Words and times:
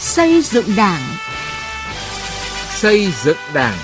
Xây 0.00 0.42
dựng 0.42 0.64
Đảng. 0.76 1.00
Xây 2.68 3.06
dựng 3.24 3.36
Đảng. 3.54 3.78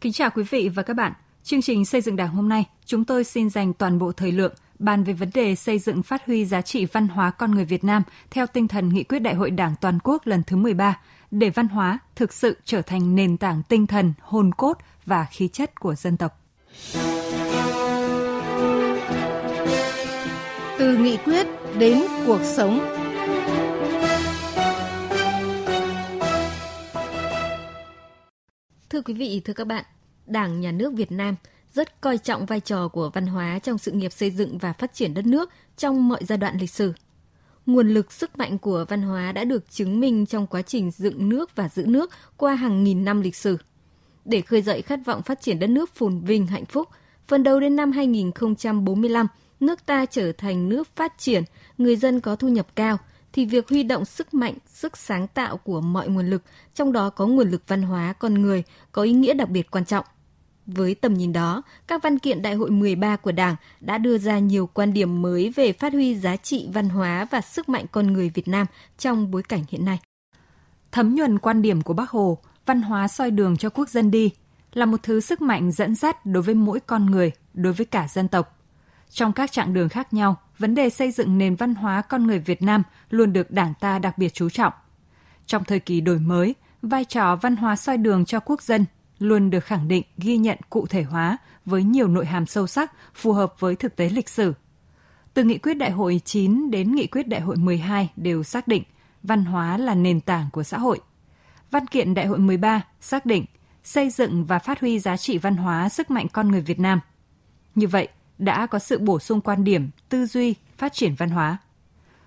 Kính 0.00 0.12
chào 0.12 0.30
quý 0.30 0.42
vị 0.50 0.68
và 0.68 0.82
các 0.82 0.94
bạn. 0.94 1.12
Chương 1.42 1.62
trình 1.62 1.84
xây 1.84 2.00
dựng 2.00 2.16
Đảng 2.16 2.28
hôm 2.28 2.48
nay, 2.48 2.64
chúng 2.84 3.04
tôi 3.04 3.24
xin 3.24 3.50
dành 3.50 3.72
toàn 3.72 3.98
bộ 3.98 4.12
thời 4.12 4.32
lượng 4.32 4.54
bàn 4.78 5.04
về 5.04 5.12
vấn 5.12 5.30
đề 5.34 5.54
xây 5.54 5.78
dựng 5.78 6.02
phát 6.02 6.26
huy 6.26 6.44
giá 6.44 6.62
trị 6.62 6.84
văn 6.84 7.08
hóa 7.08 7.30
con 7.30 7.50
người 7.50 7.64
Việt 7.64 7.84
Nam 7.84 8.02
theo 8.30 8.46
tinh 8.46 8.68
thần 8.68 8.88
nghị 8.88 9.04
quyết 9.04 9.18
Đại 9.18 9.34
hội 9.34 9.50
Đảng 9.50 9.74
toàn 9.80 9.98
quốc 10.04 10.26
lần 10.26 10.42
thứ 10.46 10.56
13 10.56 10.98
để 11.30 11.50
văn 11.50 11.68
hóa 11.68 11.98
thực 12.16 12.32
sự 12.32 12.56
trở 12.64 12.82
thành 12.82 13.14
nền 13.14 13.36
tảng 13.36 13.62
tinh 13.68 13.86
thần, 13.86 14.12
hồn 14.20 14.50
cốt 14.56 14.78
và 15.06 15.26
khí 15.30 15.48
chất 15.48 15.80
của 15.80 15.94
dân 15.94 16.16
tộc. 16.16 16.38
Từ 20.92 20.98
nghị 20.98 21.16
quyết 21.16 21.46
đến 21.78 22.02
cuộc 22.26 22.40
sống. 22.42 22.78
Thưa 28.90 29.02
quý 29.02 29.14
vị, 29.14 29.42
thưa 29.44 29.52
các 29.52 29.66
bạn, 29.66 29.84
Đảng, 30.26 30.60
Nhà 30.60 30.72
nước 30.72 30.92
Việt 30.94 31.12
Nam 31.12 31.36
rất 31.74 32.00
coi 32.00 32.18
trọng 32.18 32.46
vai 32.46 32.60
trò 32.60 32.88
của 32.88 33.10
văn 33.14 33.26
hóa 33.26 33.58
trong 33.58 33.78
sự 33.78 33.90
nghiệp 33.92 34.12
xây 34.12 34.30
dựng 34.30 34.58
và 34.58 34.72
phát 34.72 34.94
triển 34.94 35.14
đất 35.14 35.26
nước 35.26 35.50
trong 35.76 36.08
mọi 36.08 36.24
giai 36.24 36.38
đoạn 36.38 36.56
lịch 36.60 36.70
sử. 36.70 36.92
Nguồn 37.66 37.88
lực 37.88 38.12
sức 38.12 38.38
mạnh 38.38 38.58
của 38.58 38.84
văn 38.88 39.02
hóa 39.02 39.32
đã 39.32 39.44
được 39.44 39.70
chứng 39.70 40.00
minh 40.00 40.26
trong 40.26 40.46
quá 40.46 40.62
trình 40.62 40.90
dựng 40.90 41.28
nước 41.28 41.56
và 41.56 41.68
giữ 41.68 41.86
nước 41.86 42.10
qua 42.36 42.54
hàng 42.54 42.84
nghìn 42.84 43.04
năm 43.04 43.20
lịch 43.20 43.36
sử. 43.36 43.56
Để 44.24 44.40
khơi 44.40 44.62
dậy 44.62 44.82
khát 44.82 45.00
vọng 45.04 45.22
phát 45.22 45.40
triển 45.40 45.58
đất 45.58 45.70
nước 45.70 45.94
phồn 45.94 46.20
vinh 46.20 46.46
hạnh 46.46 46.64
phúc, 46.64 46.88
phần 47.28 47.42
đầu 47.42 47.60
đến 47.60 47.76
năm 47.76 47.92
2045, 47.92 49.26
nước 49.62 49.86
ta 49.86 50.06
trở 50.06 50.32
thành 50.32 50.68
nước 50.68 50.96
phát 50.96 51.18
triển, 51.18 51.42
người 51.78 51.96
dân 51.96 52.20
có 52.20 52.36
thu 52.36 52.48
nhập 52.48 52.66
cao, 52.76 52.98
thì 53.32 53.44
việc 53.44 53.68
huy 53.68 53.82
động 53.82 54.04
sức 54.04 54.34
mạnh, 54.34 54.54
sức 54.66 54.96
sáng 54.96 55.26
tạo 55.28 55.56
của 55.56 55.80
mọi 55.80 56.08
nguồn 56.08 56.30
lực, 56.30 56.42
trong 56.74 56.92
đó 56.92 57.10
có 57.10 57.26
nguồn 57.26 57.50
lực 57.50 57.62
văn 57.66 57.82
hóa 57.82 58.12
con 58.12 58.34
người, 58.34 58.62
có 58.92 59.02
ý 59.02 59.12
nghĩa 59.12 59.34
đặc 59.34 59.48
biệt 59.48 59.70
quan 59.70 59.84
trọng. 59.84 60.04
Với 60.66 60.94
tầm 60.94 61.14
nhìn 61.14 61.32
đó, 61.32 61.62
các 61.86 62.02
văn 62.02 62.18
kiện 62.18 62.42
Đại 62.42 62.54
hội 62.54 62.70
13 62.70 63.16
của 63.16 63.32
Đảng 63.32 63.56
đã 63.80 63.98
đưa 63.98 64.18
ra 64.18 64.38
nhiều 64.38 64.66
quan 64.66 64.92
điểm 64.92 65.22
mới 65.22 65.50
về 65.50 65.72
phát 65.72 65.92
huy 65.92 66.14
giá 66.14 66.36
trị 66.36 66.68
văn 66.72 66.88
hóa 66.88 67.26
và 67.30 67.40
sức 67.40 67.68
mạnh 67.68 67.84
con 67.92 68.12
người 68.12 68.30
Việt 68.34 68.48
Nam 68.48 68.66
trong 68.98 69.30
bối 69.30 69.42
cảnh 69.42 69.64
hiện 69.68 69.84
nay. 69.84 69.98
Thấm 70.92 71.14
nhuần 71.14 71.38
quan 71.38 71.62
điểm 71.62 71.82
của 71.82 71.94
Bác 71.94 72.10
Hồ, 72.10 72.38
văn 72.66 72.82
hóa 72.82 73.08
soi 73.08 73.30
đường 73.30 73.56
cho 73.56 73.70
quốc 73.70 73.88
dân 73.88 74.10
đi 74.10 74.30
là 74.72 74.86
một 74.86 75.02
thứ 75.02 75.20
sức 75.20 75.42
mạnh 75.42 75.72
dẫn 75.72 75.94
dắt 75.94 76.26
đối 76.26 76.42
với 76.42 76.54
mỗi 76.54 76.80
con 76.80 77.06
người, 77.06 77.32
đối 77.54 77.72
với 77.72 77.86
cả 77.86 78.08
dân 78.10 78.28
tộc. 78.28 78.61
Trong 79.12 79.32
các 79.32 79.52
chặng 79.52 79.74
đường 79.74 79.88
khác 79.88 80.14
nhau, 80.14 80.36
vấn 80.58 80.74
đề 80.74 80.90
xây 80.90 81.10
dựng 81.10 81.38
nền 81.38 81.54
văn 81.54 81.74
hóa 81.74 82.02
con 82.02 82.26
người 82.26 82.38
Việt 82.38 82.62
Nam 82.62 82.82
luôn 83.10 83.32
được 83.32 83.50
Đảng 83.50 83.74
ta 83.80 83.98
đặc 83.98 84.18
biệt 84.18 84.34
chú 84.34 84.48
trọng. 84.48 84.72
Trong 85.46 85.64
thời 85.64 85.80
kỳ 85.80 86.00
đổi 86.00 86.18
mới, 86.18 86.54
vai 86.82 87.04
trò 87.04 87.36
văn 87.36 87.56
hóa 87.56 87.76
soi 87.76 87.96
đường 87.96 88.24
cho 88.24 88.40
quốc 88.40 88.62
dân 88.62 88.86
luôn 89.18 89.50
được 89.50 89.64
khẳng 89.64 89.88
định, 89.88 90.02
ghi 90.16 90.36
nhận 90.36 90.58
cụ 90.70 90.86
thể 90.86 91.02
hóa 91.02 91.36
với 91.64 91.82
nhiều 91.82 92.08
nội 92.08 92.26
hàm 92.26 92.46
sâu 92.46 92.66
sắc, 92.66 92.92
phù 93.14 93.32
hợp 93.32 93.54
với 93.58 93.76
thực 93.76 93.96
tế 93.96 94.08
lịch 94.08 94.28
sử. 94.28 94.54
Từ 95.34 95.44
nghị 95.44 95.58
quyết 95.58 95.74
đại 95.74 95.90
hội 95.90 96.20
9 96.24 96.70
đến 96.70 96.94
nghị 96.94 97.06
quyết 97.06 97.28
đại 97.28 97.40
hội 97.40 97.56
12 97.56 98.10
đều 98.16 98.42
xác 98.42 98.68
định 98.68 98.82
văn 99.22 99.44
hóa 99.44 99.78
là 99.78 99.94
nền 99.94 100.20
tảng 100.20 100.46
của 100.52 100.62
xã 100.62 100.78
hội. 100.78 101.00
Văn 101.70 101.86
kiện 101.86 102.14
đại 102.14 102.26
hội 102.26 102.38
13 102.38 102.80
xác 103.00 103.26
định 103.26 103.44
xây 103.84 104.10
dựng 104.10 104.44
và 104.44 104.58
phát 104.58 104.80
huy 104.80 104.98
giá 104.98 105.16
trị 105.16 105.38
văn 105.38 105.56
hóa 105.56 105.88
sức 105.88 106.10
mạnh 106.10 106.26
con 106.32 106.48
người 106.48 106.60
Việt 106.60 106.80
Nam. 106.80 107.00
Như 107.74 107.86
vậy, 107.86 108.08
đã 108.42 108.66
có 108.66 108.78
sự 108.78 108.98
bổ 108.98 109.18
sung 109.18 109.40
quan 109.40 109.64
điểm, 109.64 109.90
tư 110.08 110.26
duy, 110.26 110.54
phát 110.78 110.92
triển 110.92 111.14
văn 111.14 111.30
hóa. 111.30 111.58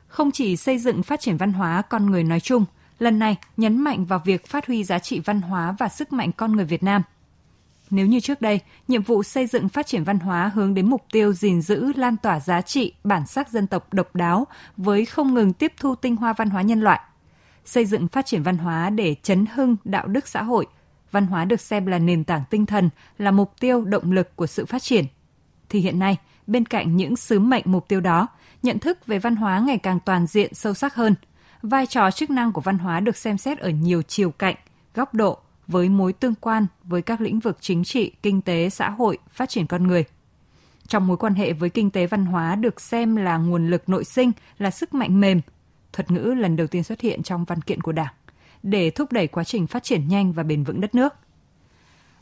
Không 0.08 0.32
chỉ 0.32 0.58
xây 0.58 0.78
dựng 0.78 1.04
phát 1.04 1.20
triển 1.20 1.38
văn 1.38 1.54
hóa 1.54 1.82
con 1.82 2.12
người 2.12 2.24
nói 2.24 2.40
chung, 2.40 2.66
lần 3.00 3.20
này 3.20 3.36
nhấn 3.58 3.78
mạnh 3.78 4.06
vào 4.06 4.22
việc 4.26 4.48
phát 4.48 4.68
huy 4.68 4.84
giá 4.84 5.00
trị 5.00 5.20
văn 5.20 5.42
hóa 5.42 5.76
và 5.80 5.90
sức 5.90 6.14
mạnh 6.14 6.32
con 6.32 6.56
người 6.56 6.66
Việt 6.66 6.84
Nam. 6.84 7.02
Nếu 7.90 8.06
như 8.06 8.20
trước 8.20 8.42
đây, 8.42 8.60
nhiệm 8.88 9.02
vụ 9.02 9.24
xây 9.24 9.48
dựng 9.48 9.70
phát 9.70 9.88
triển 9.88 10.04
văn 10.04 10.20
hóa 10.20 10.52
hướng 10.54 10.74
đến 10.74 10.90
mục 10.90 11.06
tiêu 11.12 11.34
gìn 11.34 11.62
giữ, 11.62 11.92
lan 11.96 12.18
tỏa 12.18 12.40
giá 12.40 12.62
trị, 12.62 12.94
bản 13.04 13.28
sắc 13.28 13.50
dân 13.50 13.68
tộc 13.68 13.94
độc 13.94 14.16
đáo 14.16 14.48
với 14.78 15.06
không 15.06 15.34
ngừng 15.34 15.54
tiếp 15.54 15.74
thu 15.78 15.96
tinh 15.96 16.16
hoa 16.16 16.34
văn 16.34 16.50
hóa 16.50 16.62
nhân 16.62 16.82
loại. 16.82 17.00
Xây 17.66 17.86
dựng 17.86 18.08
phát 18.08 18.26
triển 18.26 18.44
văn 18.44 18.58
hóa 18.58 18.90
để 18.90 19.16
chấn 19.24 19.46
hưng 19.54 19.76
đạo 19.84 20.08
đức 20.08 20.28
xã 20.28 20.44
hội, 20.44 20.66
văn 21.12 21.28
hóa 21.28 21.46
được 21.46 21.62
xem 21.62 21.86
là 21.86 22.00
nền 22.00 22.24
tảng 22.24 22.44
tinh 22.50 22.66
thần, 22.66 22.90
là 23.18 23.32
mục 23.32 23.54
tiêu 23.60 23.86
động 23.86 24.12
lực 24.12 24.36
của 24.36 24.48
sự 24.48 24.66
phát 24.66 24.84
triển. 24.84 25.06
Thì 25.76 25.82
hiện 25.82 26.00
nay, 26.00 26.18
bên 26.48 26.66
cạnh 26.66 26.96
những 26.96 27.16
sứ 27.16 27.40
mệnh 27.40 27.64
mục 27.66 27.88
tiêu 27.88 28.02
đó, 28.02 28.28
nhận 28.64 28.80
thức 28.80 29.08
về 29.08 29.20
văn 29.20 29.36
hóa 29.36 29.60
ngày 29.60 29.78
càng 29.78 30.00
toàn 30.06 30.28
diện 30.28 30.54
sâu 30.54 30.74
sắc 30.74 30.96
hơn– 30.96 31.16
vai 31.70 31.86
trò 31.88 32.12
chức 32.12 32.30
năng 32.30 32.52
của 32.52 32.62
văn 32.62 32.78
hóa 32.78 33.00
được 33.00 33.18
xem 33.18 33.38
xét 33.38 33.60
ở 33.60 33.70
nhiều 33.70 34.02
chiều 34.02 34.32
cạnh, 34.32 34.56
góc 34.94 35.14
độ 35.14 35.38
với 35.68 35.90
mối 35.90 36.14
tương 36.14 36.36
quan 36.36 36.66
với 36.84 37.02
các 37.02 37.22
lĩnh 37.22 37.40
vực 37.40 37.58
chính 37.62 37.84
trị, 37.84 38.12
kinh 38.22 38.42
tế, 38.42 38.70
xã 38.70 38.90
hội, 38.90 39.18
phát 39.32 39.50
triển 39.50 39.68
con 39.68 39.88
người. 39.88 40.04
Trong 40.88 41.08
mối 41.08 41.18
quan 41.18 41.34
hệ 41.34 41.54
với 41.54 41.70
kinh 41.70 41.90
tế 41.90 42.08
văn 42.08 42.26
hóa 42.26 42.56
được 42.56 42.82
xem 42.82 43.16
là 43.16 43.38
nguồn 43.38 43.70
lực 43.70 43.90
nội 43.90 44.04
sinh, 44.04 44.32
là 44.58 44.72
sức 44.72 44.94
mạnh 44.94 45.20
mềm, 45.20 45.42
thuật 45.94 46.12
ngữ 46.12 46.34
lần 46.38 46.56
đầu 46.56 46.68
tiên 46.68 46.84
xuất 46.84 47.02
hiện 47.02 47.24
trong 47.24 47.46
văn 47.46 47.62
kiện 47.62 47.82
của 47.82 47.92
Đảng, 47.92 48.14
để 48.64 48.90
thúc 48.90 49.12
đẩy 49.12 49.28
quá 49.28 49.44
trình 49.44 49.68
phát 49.68 49.84
triển 49.84 50.08
nhanh 50.08 50.34
và 50.34 50.44
bền 50.44 50.64
vững 50.64 50.82
đất 50.82 50.96
nước. 50.96 51.14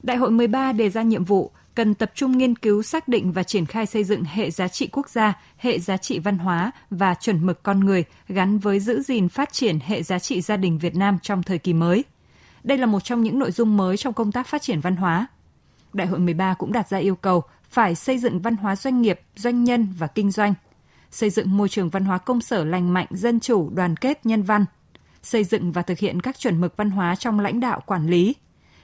Đại 0.03 0.17
hội 0.17 0.31
13 0.31 0.71
đề 0.73 0.89
ra 0.89 1.01
nhiệm 1.01 1.23
vụ 1.23 1.51
cần 1.75 1.93
tập 1.93 2.11
trung 2.15 2.37
nghiên 2.37 2.55
cứu 2.55 2.83
xác 2.83 3.07
định 3.07 3.31
và 3.31 3.43
triển 3.43 3.65
khai 3.65 3.85
xây 3.85 4.03
dựng 4.03 4.23
hệ 4.23 4.51
giá 4.51 4.67
trị 4.67 4.89
quốc 4.91 5.09
gia, 5.09 5.33
hệ 5.57 5.79
giá 5.79 5.97
trị 5.97 6.19
văn 6.19 6.37
hóa 6.37 6.71
và 6.89 7.13
chuẩn 7.13 7.45
mực 7.45 7.63
con 7.63 7.79
người 7.79 8.03
gắn 8.27 8.59
với 8.59 8.79
giữ 8.79 9.01
gìn 9.01 9.29
phát 9.29 9.53
triển 9.53 9.79
hệ 9.85 10.03
giá 10.03 10.19
trị 10.19 10.41
gia 10.41 10.57
đình 10.57 10.77
Việt 10.77 10.95
Nam 10.95 11.17
trong 11.21 11.43
thời 11.43 11.57
kỳ 11.57 11.73
mới. 11.73 12.03
Đây 12.63 12.77
là 12.77 12.85
một 12.85 13.03
trong 13.03 13.23
những 13.23 13.39
nội 13.39 13.51
dung 13.51 13.77
mới 13.77 13.97
trong 13.97 14.13
công 14.13 14.31
tác 14.31 14.47
phát 14.47 14.61
triển 14.61 14.79
văn 14.79 14.95
hóa. 14.95 15.27
Đại 15.93 16.07
hội 16.07 16.19
13 16.19 16.53
cũng 16.53 16.73
đặt 16.73 16.89
ra 16.89 16.97
yêu 16.97 17.15
cầu 17.15 17.43
phải 17.69 17.95
xây 17.95 18.17
dựng 18.17 18.41
văn 18.41 18.55
hóa 18.55 18.75
doanh 18.75 19.01
nghiệp, 19.01 19.19
doanh 19.35 19.63
nhân 19.63 19.93
và 19.97 20.07
kinh 20.07 20.31
doanh, 20.31 20.53
xây 21.11 21.29
dựng 21.29 21.57
môi 21.57 21.69
trường 21.69 21.89
văn 21.89 22.05
hóa 22.05 22.17
công 22.17 22.41
sở 22.41 22.63
lành 22.63 22.93
mạnh, 22.93 23.07
dân 23.09 23.39
chủ, 23.39 23.69
đoàn 23.69 23.95
kết, 23.97 24.25
nhân 24.25 24.43
văn, 24.43 24.65
xây 25.21 25.43
dựng 25.43 25.71
và 25.71 25.81
thực 25.81 25.99
hiện 25.99 26.21
các 26.21 26.39
chuẩn 26.39 26.61
mực 26.61 26.77
văn 26.77 26.89
hóa 26.89 27.15
trong 27.15 27.39
lãnh 27.39 27.59
đạo 27.59 27.83
quản 27.85 28.07
lý, 28.07 28.35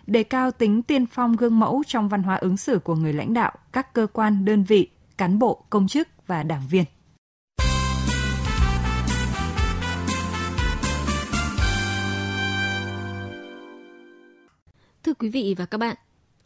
đề 0.09 0.23
cao 0.23 0.51
tính 0.51 0.83
tiên 0.83 1.05
phong 1.05 1.35
gương 1.35 1.59
mẫu 1.59 1.83
trong 1.87 2.09
văn 2.09 2.23
hóa 2.23 2.35
ứng 2.35 2.57
xử 2.57 2.79
của 2.79 2.95
người 2.95 3.13
lãnh 3.13 3.33
đạo, 3.33 3.51
các 3.71 3.93
cơ 3.93 4.07
quan, 4.13 4.45
đơn 4.45 4.63
vị, 4.63 4.89
cán 5.17 5.39
bộ, 5.39 5.63
công 5.69 5.87
chức 5.87 6.07
và 6.27 6.43
đảng 6.43 6.63
viên. 6.69 6.85
Thưa 15.03 15.13
quý 15.13 15.29
vị 15.29 15.55
và 15.57 15.65
các 15.65 15.77
bạn, 15.77 15.95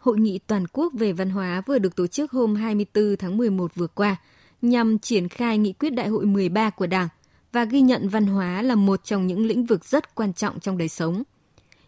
Hội 0.03 0.17
nghị 0.17 0.39
toàn 0.47 0.65
quốc 0.73 0.93
về 0.93 1.13
văn 1.13 1.29
hóa 1.29 1.61
vừa 1.65 1.77
được 1.77 1.95
tổ 1.95 2.07
chức 2.07 2.31
hôm 2.31 2.55
24 2.55 3.15
tháng 3.19 3.37
11 3.37 3.75
vừa 3.75 3.87
qua 3.87 4.15
nhằm 4.61 4.99
triển 4.99 5.29
khai 5.29 5.57
nghị 5.57 5.73
quyết 5.73 5.89
đại 5.89 6.07
hội 6.07 6.25
13 6.25 6.69
của 6.69 6.87
Đảng 6.87 7.07
và 7.51 7.65
ghi 7.65 7.81
nhận 7.81 8.09
văn 8.09 8.25
hóa 8.25 8.61
là 8.61 8.75
một 8.75 9.03
trong 9.03 9.27
những 9.27 9.45
lĩnh 9.45 9.65
vực 9.65 9.85
rất 9.85 10.15
quan 10.15 10.33
trọng 10.33 10.59
trong 10.59 10.77
đời 10.77 10.89
sống 10.89 11.23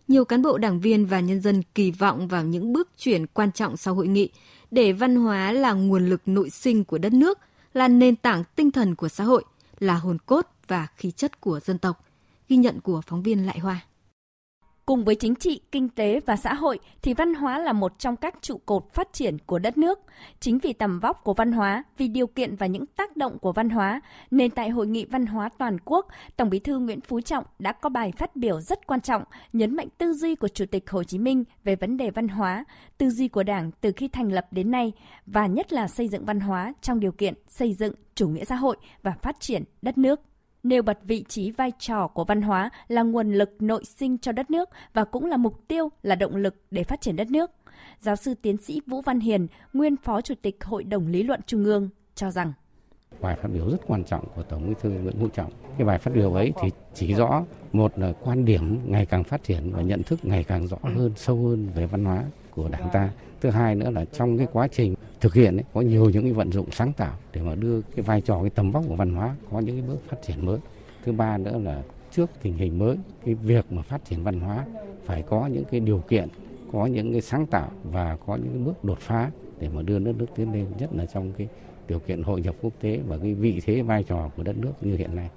nhiều 0.08 0.26
cán 0.26 0.42
bộ 0.42 0.58
đảng 0.58 0.80
viên 0.80 1.06
và 1.06 1.20
nhân 1.20 1.42
dân 1.42 1.62
kỳ 1.76 1.92
vọng 1.92 2.28
vào 2.28 2.44
những 2.44 2.74
bước 2.74 2.90
chuyển 2.98 3.28
quan 3.28 3.52
trọng 3.52 3.78
sau 3.78 3.94
hội 3.94 4.08
nghị 4.08 4.30
để 4.72 4.92
văn 4.92 5.16
hóa 5.16 5.52
là 5.52 5.74
nguồn 5.74 6.06
lực 6.06 6.22
nội 6.26 6.50
sinh 6.50 6.84
của 6.84 6.98
đất 6.98 7.14
nước, 7.14 7.40
là 7.74 7.88
nền 7.88 8.16
tảng 8.16 8.44
tinh 8.56 8.72
thần 8.72 8.96
của 8.96 9.10
xã 9.10 9.24
hội, 9.24 9.44
là 9.80 9.96
hồn 9.96 10.18
cốt 10.26 10.48
và 10.68 10.88
khí 10.98 11.12
chất 11.12 11.42
của 11.42 11.60
dân 11.60 11.78
tộc. 11.78 12.06
Ghi 12.50 12.58
nhận 12.58 12.82
của 12.82 13.02
phóng 13.02 13.24
viên 13.24 13.46
Lại 13.46 13.60
Hoa. 13.60 13.86
Cùng 14.86 15.06
với 15.06 15.16
chính 15.16 15.36
trị, 15.36 15.62
kinh 15.72 15.90
tế 15.90 16.20
và 16.26 16.36
xã 16.36 16.54
hội 16.54 16.80
thì 17.02 17.14
văn 17.14 17.34
hóa 17.34 17.60
là 17.60 17.74
một 17.74 18.00
trong 18.00 18.16
các 18.16 18.36
trụ 18.42 18.58
cột 18.66 18.94
phát 18.94 19.14
triển 19.14 19.38
của 19.46 19.60
đất 19.60 19.78
nước. 19.78 20.00
Chính 20.40 20.60
vì 20.60 20.74
tầm 20.74 21.00
vóc 21.00 21.24
của 21.24 21.34
văn 21.34 21.52
hóa, 21.52 21.84
vì 21.98 22.08
điều 22.08 22.28
kiện 22.28 22.56
và 22.56 22.66
những 22.68 22.86
tác 22.86 23.18
động 23.18 23.38
của 23.40 23.52
văn 23.52 23.70
hóa, 23.70 24.02
nên 24.32 24.52
tại 24.52 24.70
Hội 24.70 24.88
nghị 24.88 25.06
Văn 25.06 25.26
hóa 25.26 25.50
Toàn 25.58 25.78
quốc, 25.86 26.08
Tổng 26.38 26.50
bí 26.50 26.60
thư 26.60 26.80
Nguyễn 26.80 27.02
Phú 27.02 27.22
Trọng 27.22 27.44
đã 27.60 27.72
có 27.72 27.90
bài 27.90 28.14
phát 28.18 28.36
biểu 28.36 28.62
rất 28.62 28.88
quan 28.88 29.02
trọng, 29.02 29.24
nhấn 29.54 29.76
mạnh 29.76 29.88
tư 29.98 30.14
duy 30.14 30.36
của 30.36 30.48
Chủ 30.48 30.66
tịch 30.72 30.90
Hồ 30.90 31.04
Chí 31.04 31.18
Minh 31.18 31.44
về 31.64 31.76
vấn 31.76 31.98
đề 31.98 32.10
văn 32.10 32.28
hóa, 32.28 32.66
tư 32.98 33.10
duy 33.10 33.28
của 33.28 33.44
Đảng 33.44 33.72
từ 33.82 33.92
khi 33.96 34.08
thành 34.08 34.32
lập 34.32 34.48
đến 34.52 34.72
nay, 34.72 34.92
và 35.26 35.48
nhất 35.48 35.74
là 35.74 35.88
xây 35.88 36.08
dựng 36.08 36.26
văn 36.26 36.40
hóa 36.40 36.74
trong 36.82 37.00
điều 37.00 37.12
kiện 37.12 37.34
xây 37.48 37.74
dựng 37.74 37.94
chủ 38.16 38.28
nghĩa 38.28 38.46
xã 38.46 38.56
hội 38.56 38.78
và 39.04 39.12
phát 39.22 39.40
triển 39.40 39.64
đất 39.82 39.98
nước 39.98 40.22
nêu 40.66 40.82
bật 40.82 41.00
vị 41.04 41.24
trí 41.28 41.52
vai 41.52 41.72
trò 41.80 42.08
của 42.08 42.24
văn 42.24 42.42
hóa 42.42 42.70
là 42.88 43.04
nguồn 43.04 43.34
lực 43.34 43.56
nội 43.60 43.86
sinh 43.86 44.18
cho 44.18 44.32
đất 44.32 44.52
nước 44.52 44.70
và 44.94 45.04
cũng 45.04 45.26
là 45.26 45.38
mục 45.38 45.68
tiêu 45.68 45.90
là 46.04 46.16
động 46.16 46.36
lực 46.36 46.56
để 46.72 46.84
phát 46.84 47.02
triển 47.02 47.16
đất 47.16 47.32
nước. 47.32 47.52
Giáo 48.00 48.16
sư 48.16 48.34
tiến 48.42 48.58
sĩ 48.58 48.82
Vũ 48.88 49.02
Văn 49.02 49.20
Hiền, 49.20 49.48
nguyên 49.74 49.98
Phó 49.98 50.22
Chủ 50.22 50.34
tịch 50.42 50.64
Hội 50.64 50.84
đồng 50.84 51.08
Lý 51.08 51.24
luận 51.24 51.40
Trung 51.46 51.66
ương, 51.66 51.90
cho 52.16 52.32
rằng 52.32 52.54
bài 53.22 53.36
phát 53.42 53.50
biểu 53.54 53.70
rất 53.70 53.78
quan 53.88 54.04
trọng 54.04 54.26
của 54.36 54.44
Tổng 54.44 54.70
Bí 54.70 54.76
thư 54.82 54.90
Nguyễn 54.90 55.20
Phú 55.20 55.28
Trọng. 55.34 55.52
Cái 55.78 55.88
bài 55.88 56.00
phát 56.00 56.12
biểu 56.14 56.34
ấy 56.34 56.54
thì 56.62 56.70
chỉ 56.94 57.14
rõ 57.14 57.44
một 57.74 58.00
là 58.00 58.14
quan 58.22 58.46
điểm 58.46 58.92
ngày 58.92 59.06
càng 59.06 59.24
phát 59.24 59.44
triển 59.44 59.72
và 59.72 59.82
nhận 59.82 60.04
thức 60.04 60.20
ngày 60.24 60.44
càng 60.44 60.68
rõ 60.68 60.78
hơn, 60.84 61.12
sâu 61.16 61.36
hơn 61.36 61.70
về 61.76 61.86
văn 61.86 62.06
hóa 62.06 62.24
của 62.56 62.70
Đảng 62.70 62.90
ta. 62.94 63.10
Thứ 63.42 63.50
hai 63.50 63.76
nữa 63.76 63.90
là 63.90 64.06
trong 64.06 64.38
cái 64.38 64.48
quá 64.54 64.68
trình 64.68 64.96
thực 65.22 65.34
hiện 65.34 65.58
ấy, 65.58 65.64
có 65.74 65.82
nhiều 65.82 66.10
những 66.10 66.24
cái 66.24 66.34
vận 66.34 66.52
dụng 66.52 66.72
sáng 66.72 66.94
tạo 66.94 67.14
để 67.34 67.42
mà 67.42 67.56
đưa 67.56 67.82
cái 67.82 68.04
vai 68.04 68.22
trò 68.22 68.42
cái 68.42 68.50
tầm 68.50 68.72
vóc 68.72 68.84
của 68.88 68.96
văn 68.96 69.14
hóa 69.14 69.36
có 69.52 69.60
những 69.60 69.76
cái 69.76 69.88
bước 69.88 70.00
phát 70.08 70.18
triển 70.22 70.46
mới. 70.46 70.60
Thứ 71.06 71.12
ba 71.12 71.38
nữa 71.38 71.60
là 71.64 71.84
trước 72.12 72.30
tình 72.42 72.58
hình 72.58 72.80
mới 72.80 72.98
cái 73.26 73.36
việc 73.36 73.66
mà 73.72 73.82
phát 73.82 74.06
triển 74.06 74.24
văn 74.24 74.40
hóa 74.40 74.66
phải 75.06 75.22
có 75.22 75.48
những 75.48 75.66
cái 75.72 75.80
điều 75.80 76.00
kiện 76.00 76.28
có 76.72 76.86
những 76.86 77.12
cái 77.12 77.22
sáng 77.22 77.46
tạo 77.46 77.72
và 77.84 78.18
có 78.26 78.36
những 78.36 78.54
cái 78.54 78.62
bước 78.64 78.84
đột 78.84 79.00
phá 79.00 79.32
để 79.60 79.70
mà 79.70 79.82
đưa 79.82 80.00
đất 80.00 80.16
nước 80.18 80.26
tiến 80.36 80.54
lên 80.54 80.66
nhất 80.80 80.90
là 80.94 81.06
trong 81.06 81.32
cái 81.38 81.48
điều 81.88 82.00
kiện 82.00 82.24
hội 82.24 82.42
nhập 82.42 82.56
quốc 82.62 82.74
tế 82.82 83.00
và 83.08 83.18
cái 83.18 83.34
vị 83.34 83.62
thế 83.66 83.82
vai 83.82 84.04
trò 84.04 84.30
của 84.38 84.44
đất 84.44 84.58
nước 84.58 84.74
như 84.82 84.96
hiện 84.96 85.16
nay 85.16 85.30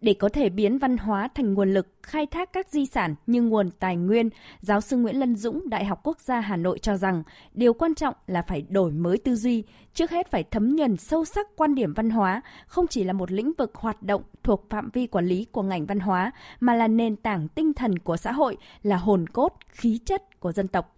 để 0.00 0.14
có 0.14 0.28
thể 0.28 0.48
biến 0.48 0.78
văn 0.78 0.96
hóa 0.96 1.28
thành 1.34 1.54
nguồn 1.54 1.74
lực 1.74 1.88
khai 2.02 2.26
thác 2.26 2.52
các 2.52 2.68
di 2.68 2.86
sản 2.86 3.14
như 3.26 3.42
nguồn 3.42 3.70
tài 3.70 3.96
nguyên, 3.96 4.30
giáo 4.60 4.80
sư 4.80 4.96
Nguyễn 4.96 5.20
Lân 5.20 5.36
Dũng, 5.36 5.70
Đại 5.70 5.84
học 5.84 6.00
Quốc 6.04 6.20
gia 6.20 6.40
Hà 6.40 6.56
Nội 6.56 6.78
cho 6.78 6.96
rằng 6.96 7.22
điều 7.54 7.74
quan 7.74 7.94
trọng 7.94 8.14
là 8.26 8.42
phải 8.42 8.62
đổi 8.68 8.92
mới 8.92 9.18
tư 9.18 9.34
duy, 9.34 9.64
trước 9.94 10.10
hết 10.10 10.30
phải 10.30 10.44
thấm 10.44 10.76
nhuần 10.76 10.96
sâu 10.96 11.24
sắc 11.24 11.46
quan 11.56 11.74
điểm 11.74 11.94
văn 11.94 12.10
hóa, 12.10 12.42
không 12.66 12.86
chỉ 12.86 13.04
là 13.04 13.12
một 13.12 13.30
lĩnh 13.30 13.52
vực 13.58 13.74
hoạt 13.74 14.02
động 14.02 14.22
thuộc 14.42 14.66
phạm 14.70 14.90
vi 14.92 15.06
quản 15.06 15.26
lý 15.26 15.46
của 15.52 15.62
ngành 15.62 15.86
văn 15.86 16.00
hóa, 16.00 16.32
mà 16.60 16.74
là 16.74 16.88
nền 16.88 17.16
tảng 17.16 17.48
tinh 17.48 17.72
thần 17.74 17.98
của 17.98 18.16
xã 18.16 18.32
hội, 18.32 18.56
là 18.82 18.96
hồn 18.96 19.26
cốt, 19.26 19.56
khí 19.68 19.98
chất 20.04 20.40
của 20.40 20.52
dân 20.52 20.68
tộc. 20.68 20.96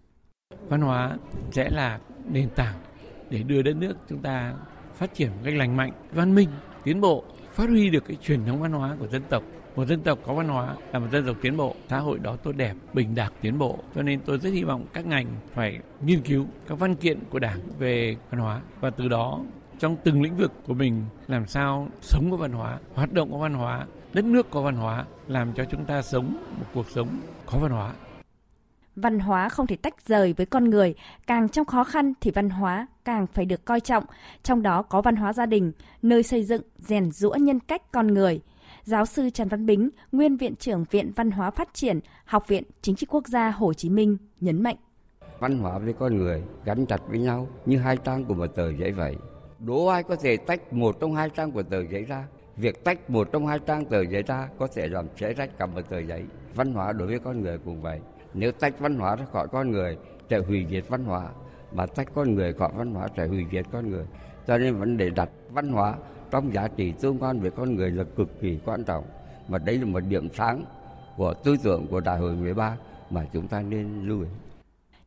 Văn 0.68 0.80
hóa 0.80 1.16
sẽ 1.52 1.70
là 1.70 1.98
nền 2.28 2.48
tảng 2.56 2.74
để 3.30 3.42
đưa 3.42 3.62
đất 3.62 3.76
nước 3.76 3.94
chúng 4.08 4.22
ta 4.22 4.54
phát 4.94 5.14
triển 5.14 5.28
một 5.28 5.40
cách 5.44 5.54
lành 5.54 5.76
mạnh, 5.76 5.92
văn 6.12 6.34
minh, 6.34 6.48
tiến 6.84 7.00
bộ 7.00 7.24
phát 7.52 7.68
huy 7.68 7.90
được 7.90 8.04
cái 8.08 8.16
truyền 8.22 8.44
thống 8.44 8.60
văn 8.60 8.72
hóa 8.72 8.96
của 8.98 9.06
dân 9.06 9.22
tộc. 9.28 9.42
Một 9.76 9.84
dân 9.84 10.00
tộc 10.00 10.18
có 10.26 10.34
văn 10.34 10.48
hóa 10.48 10.76
là 10.92 10.98
một 10.98 11.06
dân 11.12 11.26
tộc 11.26 11.36
tiến 11.42 11.56
bộ, 11.56 11.74
xã 11.88 11.98
hội 11.98 12.18
đó 12.18 12.36
tốt 12.36 12.52
đẹp, 12.56 12.74
bình 12.92 13.14
đẳng, 13.14 13.32
tiến 13.40 13.58
bộ. 13.58 13.78
Cho 13.94 14.02
nên 14.02 14.20
tôi 14.20 14.38
rất 14.38 14.50
hy 14.50 14.62
vọng 14.62 14.84
các 14.92 15.06
ngành 15.06 15.26
phải 15.54 15.78
nghiên 16.06 16.20
cứu 16.20 16.46
các 16.68 16.78
văn 16.78 16.94
kiện 16.94 17.18
của 17.30 17.38
đảng 17.38 17.60
về 17.78 18.16
văn 18.30 18.40
hóa 18.40 18.60
và 18.80 18.90
từ 18.90 19.08
đó 19.08 19.40
trong 19.78 19.96
từng 20.04 20.22
lĩnh 20.22 20.36
vực 20.36 20.52
của 20.66 20.74
mình 20.74 21.04
làm 21.28 21.46
sao 21.46 21.88
sống 22.00 22.30
có 22.30 22.36
văn 22.36 22.52
hóa, 22.52 22.78
hoạt 22.94 23.12
động 23.12 23.32
có 23.32 23.38
văn 23.38 23.54
hóa, 23.54 23.86
đất 24.12 24.24
nước 24.24 24.50
có 24.50 24.62
văn 24.62 24.76
hóa, 24.76 25.04
làm 25.28 25.52
cho 25.52 25.64
chúng 25.64 25.84
ta 25.84 26.02
sống 26.02 26.36
một 26.58 26.66
cuộc 26.74 26.90
sống 26.90 27.08
có 27.46 27.58
văn 27.58 27.70
hóa 27.70 27.92
văn 28.96 29.18
hóa 29.18 29.48
không 29.48 29.66
thể 29.66 29.76
tách 29.76 30.06
rời 30.06 30.32
với 30.32 30.46
con 30.46 30.70
người, 30.70 30.94
càng 31.26 31.48
trong 31.48 31.66
khó 31.66 31.84
khăn 31.84 32.12
thì 32.20 32.30
văn 32.30 32.50
hóa 32.50 32.86
càng 33.04 33.26
phải 33.26 33.44
được 33.44 33.64
coi 33.64 33.80
trọng, 33.80 34.04
trong 34.42 34.62
đó 34.62 34.82
có 34.82 35.02
văn 35.02 35.16
hóa 35.16 35.32
gia 35.32 35.46
đình, 35.46 35.72
nơi 36.02 36.22
xây 36.22 36.44
dựng, 36.44 36.62
rèn 36.78 37.10
rũa 37.10 37.34
nhân 37.34 37.60
cách 37.60 37.92
con 37.92 38.06
người. 38.06 38.40
Giáo 38.84 39.06
sư 39.06 39.30
Trần 39.30 39.48
Văn 39.48 39.66
Bính, 39.66 39.90
nguyên 40.12 40.36
viện 40.36 40.56
trưởng 40.56 40.84
Viện 40.90 41.12
Văn 41.16 41.30
hóa 41.30 41.50
Phát 41.50 41.74
triển, 41.74 42.00
Học 42.24 42.48
viện 42.48 42.62
Chính 42.82 42.96
trị 42.96 43.06
Quốc 43.10 43.26
gia 43.28 43.50
Hồ 43.50 43.72
Chí 43.72 43.90
Minh 43.90 44.16
nhấn 44.40 44.62
mạnh. 44.62 44.76
Văn 45.38 45.58
hóa 45.58 45.78
với 45.78 45.92
con 45.92 46.16
người 46.16 46.42
gắn 46.64 46.86
chặt 46.86 47.00
với 47.08 47.18
nhau 47.18 47.48
như 47.66 47.78
hai 47.78 47.96
trang 47.96 48.24
của 48.24 48.34
một 48.34 48.46
tờ 48.46 48.72
giấy 48.72 48.92
vậy. 48.92 49.16
Đố 49.58 49.86
ai 49.86 50.02
có 50.02 50.16
thể 50.16 50.36
tách 50.36 50.72
một 50.72 51.00
trong 51.00 51.14
hai 51.14 51.30
trang 51.30 51.52
của 51.52 51.62
tờ 51.62 51.82
giấy 51.90 52.04
ra. 52.04 52.24
Việc 52.56 52.84
tách 52.84 53.10
một 53.10 53.28
trong 53.32 53.46
hai 53.46 53.58
trang 53.58 53.84
tờ 53.84 54.02
giấy 54.02 54.22
ra 54.22 54.48
có 54.58 54.66
thể 54.74 54.88
làm 54.88 55.06
xé 55.16 55.32
rách 55.32 55.58
cả 55.58 55.66
một 55.66 55.80
tờ 55.88 55.98
giấy. 55.98 56.24
Văn 56.54 56.74
hóa 56.74 56.92
đối 56.92 57.08
với 57.08 57.18
con 57.18 57.40
người 57.40 57.58
cũng 57.58 57.82
vậy 57.82 58.00
nếu 58.34 58.52
tách 58.52 58.80
văn 58.80 58.98
hóa 58.98 59.16
ra 59.16 59.24
khỏi 59.32 59.48
con 59.48 59.70
người, 59.70 59.96
sẽ 60.30 60.38
hủy 60.38 60.66
diệt 60.70 60.84
văn 60.88 61.04
hóa. 61.04 61.28
Mà 61.72 61.86
tách 61.86 62.08
con 62.14 62.34
người 62.34 62.52
khỏi 62.52 62.70
văn 62.74 62.94
hóa, 62.94 63.08
sẽ 63.16 63.26
hủy 63.26 63.46
diệt 63.52 63.66
con 63.72 63.90
người. 63.90 64.06
Cho 64.46 64.58
nên 64.58 64.76
vấn 64.76 64.96
đề 64.96 65.10
đặt 65.10 65.28
văn 65.50 65.72
hóa 65.72 65.94
trong 66.30 66.54
giá 66.54 66.68
trị 66.68 66.92
tương 67.00 67.18
quan 67.18 67.40
với 67.40 67.50
con 67.50 67.74
người 67.74 67.90
là 67.90 68.04
cực 68.16 68.40
kỳ 68.40 68.58
quan 68.64 68.84
trọng. 68.84 69.04
Và 69.48 69.58
đấy 69.58 69.78
là 69.78 69.84
một 69.84 70.00
điểm 70.00 70.28
sáng 70.34 70.64
của 71.16 71.34
tư 71.34 71.56
tưởng 71.62 71.86
của 71.86 72.00
đại 72.00 72.18
hội 72.18 72.34
13 72.34 72.76
mà 73.10 73.26
chúng 73.32 73.48
ta 73.48 73.62
nên 73.62 74.08
lưu 74.08 74.20
ý. 74.20 74.28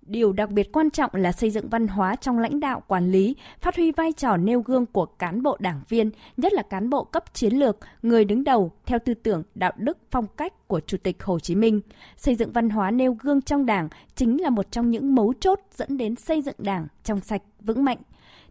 Điều 0.06 0.34
đặc 0.34 0.52
biệt 0.52 0.72
quan 0.72 0.90
trọng 0.90 1.12
là 1.14 1.32
xây 1.32 1.50
dựng 1.50 1.70
văn 1.70 1.88
hóa 1.88 2.16
trong 2.16 2.40
lãnh 2.40 2.60
đạo 2.60 2.84
quản 2.88 3.12
lý, 3.12 3.36
phát 3.62 3.76
huy 3.76 3.92
vai 3.92 4.12
trò 4.12 4.38
nêu 4.38 4.62
gương 4.62 4.86
của 4.86 5.06
cán 5.06 5.44
bộ 5.44 5.58
đảng 5.60 5.82
viên, 5.90 6.12
nhất 6.38 6.54
là 6.54 6.62
cán 6.62 6.90
bộ 6.90 7.04
cấp 7.04 7.34
chiến 7.34 7.54
lược, 7.54 7.78
người 8.02 8.26
đứng 8.26 8.44
đầu 8.44 8.72
theo 8.86 9.00
tư 9.06 9.14
tưởng 9.14 9.44
đạo 9.56 9.72
đức 9.78 9.98
phong 10.12 10.28
cách 10.38 10.68
của 10.68 10.80
Chủ 10.80 10.98
tịch 10.98 11.24
Hồ 11.24 11.40
Chí 11.40 11.56
Minh. 11.56 11.82
Xây 12.18 12.36
dựng 12.36 12.52
văn 12.52 12.70
hóa 12.70 12.92
nêu 12.92 13.18
gương 13.22 13.42
trong 13.42 13.66
đảng 13.66 13.90
chính 14.16 14.42
là 14.42 14.50
một 14.50 14.72
trong 14.72 14.90
những 14.90 15.16
mấu 15.16 15.34
chốt 15.40 15.60
dẫn 15.72 15.98
đến 15.98 16.16
xây 16.16 16.42
dựng 16.42 16.56
đảng 16.58 16.88
trong 17.04 17.20
sạch, 17.20 17.42
vững 17.62 17.84
mạnh. 17.84 17.98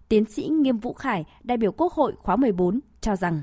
Tiến 0.09 0.25
sĩ 0.25 0.49
Nghiêm 0.49 0.79
Vũ 0.79 0.93
Khải, 0.93 1.25
đại 1.45 1.59
biểu 1.59 1.73
Quốc 1.73 1.93
hội 1.93 2.13
khóa 2.23 2.37
14 2.37 2.81
cho 3.01 3.17
rằng 3.17 3.43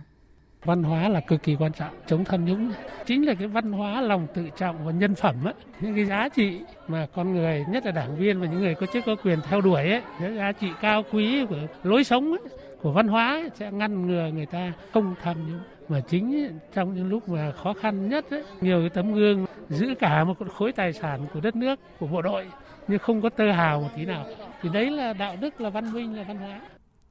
văn 0.65 0.83
hóa 0.83 1.09
là 1.09 1.19
cực 1.19 1.43
kỳ 1.43 1.55
quan 1.55 1.71
trọng 1.73 1.93
chống 2.07 2.25
tham 2.25 2.45
nhũng. 2.45 2.71
Chính 3.05 3.27
là 3.27 3.33
cái 3.33 3.47
văn 3.47 3.71
hóa 3.71 4.01
lòng 4.01 4.27
tự 4.33 4.49
trọng 4.57 4.85
và 4.85 4.91
nhân 4.91 5.15
phẩm 5.15 5.35
ấy. 5.43 5.53
những 5.81 5.95
cái 5.95 6.05
giá 6.05 6.29
trị 6.29 6.59
mà 6.87 7.07
con 7.13 7.33
người 7.33 7.65
nhất 7.69 7.85
là 7.85 7.91
đảng 7.91 8.15
viên 8.15 8.39
và 8.39 8.47
những 8.47 8.59
người 8.59 8.75
có 8.75 8.85
chức 8.93 9.05
có 9.05 9.15
quyền 9.23 9.39
theo 9.49 9.61
đuổi 9.61 9.89
ấy, 9.89 10.01
những 10.21 10.35
giá 10.35 10.51
trị 10.51 10.67
cao 10.81 11.03
quý 11.11 11.45
của 11.45 11.57
lối 11.83 12.03
sống 12.03 12.31
ấy, 12.31 12.39
của 12.81 12.91
văn 12.91 13.07
hóa 13.07 13.27
ấy, 13.29 13.49
sẽ 13.55 13.71
ngăn 13.71 14.07
ngừa 14.07 14.31
người 14.33 14.45
ta 14.45 14.73
không 14.93 15.15
tham 15.21 15.37
nhũng. 15.47 15.59
Mà 15.89 15.99
chính 15.99 16.49
trong 16.73 16.95
những 16.95 17.09
lúc 17.09 17.29
mà 17.29 17.51
khó 17.51 17.73
khăn 17.73 18.09
nhất 18.09 18.25
ấy, 18.29 18.43
nhiều 18.61 18.79
cái 18.79 18.89
tấm 18.89 19.13
gương 19.13 19.45
giữ 19.69 19.95
cả 19.99 20.23
một 20.23 20.37
khối 20.53 20.71
tài 20.71 20.93
sản 20.93 21.19
của 21.33 21.39
đất 21.39 21.55
nước 21.55 21.79
của 21.99 22.07
bộ 22.07 22.21
đội 22.21 22.45
nhưng 22.87 22.99
không 22.99 23.21
có 23.21 23.29
tơ 23.29 23.51
hào 23.51 23.81
một 23.81 23.89
tí 23.95 24.05
nào. 24.05 24.25
Thì 24.61 24.69
đấy 24.73 24.91
là 24.91 25.13
đạo 25.13 25.35
đức 25.41 25.61
là 25.61 25.69
văn 25.69 25.93
minh 25.93 26.17
là 26.17 26.23
văn 26.23 26.37
hóa. 26.37 26.59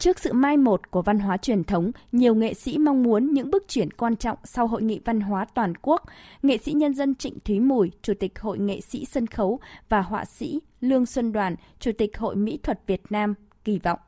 Trước 0.00 0.18
sự 0.18 0.32
mai 0.32 0.56
một 0.56 0.90
của 0.90 1.02
văn 1.02 1.18
hóa 1.18 1.36
truyền 1.36 1.64
thống, 1.64 1.90
nhiều 2.12 2.34
nghệ 2.34 2.54
sĩ 2.54 2.78
mong 2.78 3.02
muốn 3.02 3.34
những 3.34 3.50
bước 3.50 3.64
chuyển 3.68 3.90
quan 3.90 4.16
trọng 4.16 4.38
sau 4.44 4.66
Hội 4.66 4.82
nghị 4.82 5.00
văn 5.04 5.20
hóa 5.20 5.46
toàn 5.54 5.72
quốc. 5.82 6.02
Nghệ 6.42 6.58
sĩ 6.58 6.72
nhân 6.72 6.94
dân 6.94 7.14
Trịnh 7.14 7.38
Thúy 7.44 7.60
Mùi, 7.60 7.90
Chủ 8.02 8.12
tịch 8.20 8.38
Hội 8.38 8.58
nghệ 8.58 8.80
sĩ 8.80 9.04
sân 9.04 9.26
khấu 9.26 9.60
và 9.88 10.02
họa 10.02 10.24
sĩ 10.24 10.60
Lương 10.80 11.06
Xuân 11.06 11.32
Đoàn, 11.32 11.56
Chủ 11.80 11.90
tịch 11.98 12.18
Hội 12.18 12.36
Mỹ 12.36 12.58
thuật 12.62 12.80
Việt 12.86 13.02
Nam 13.10 13.34
kỳ 13.64 13.78
vọng. 13.78 13.98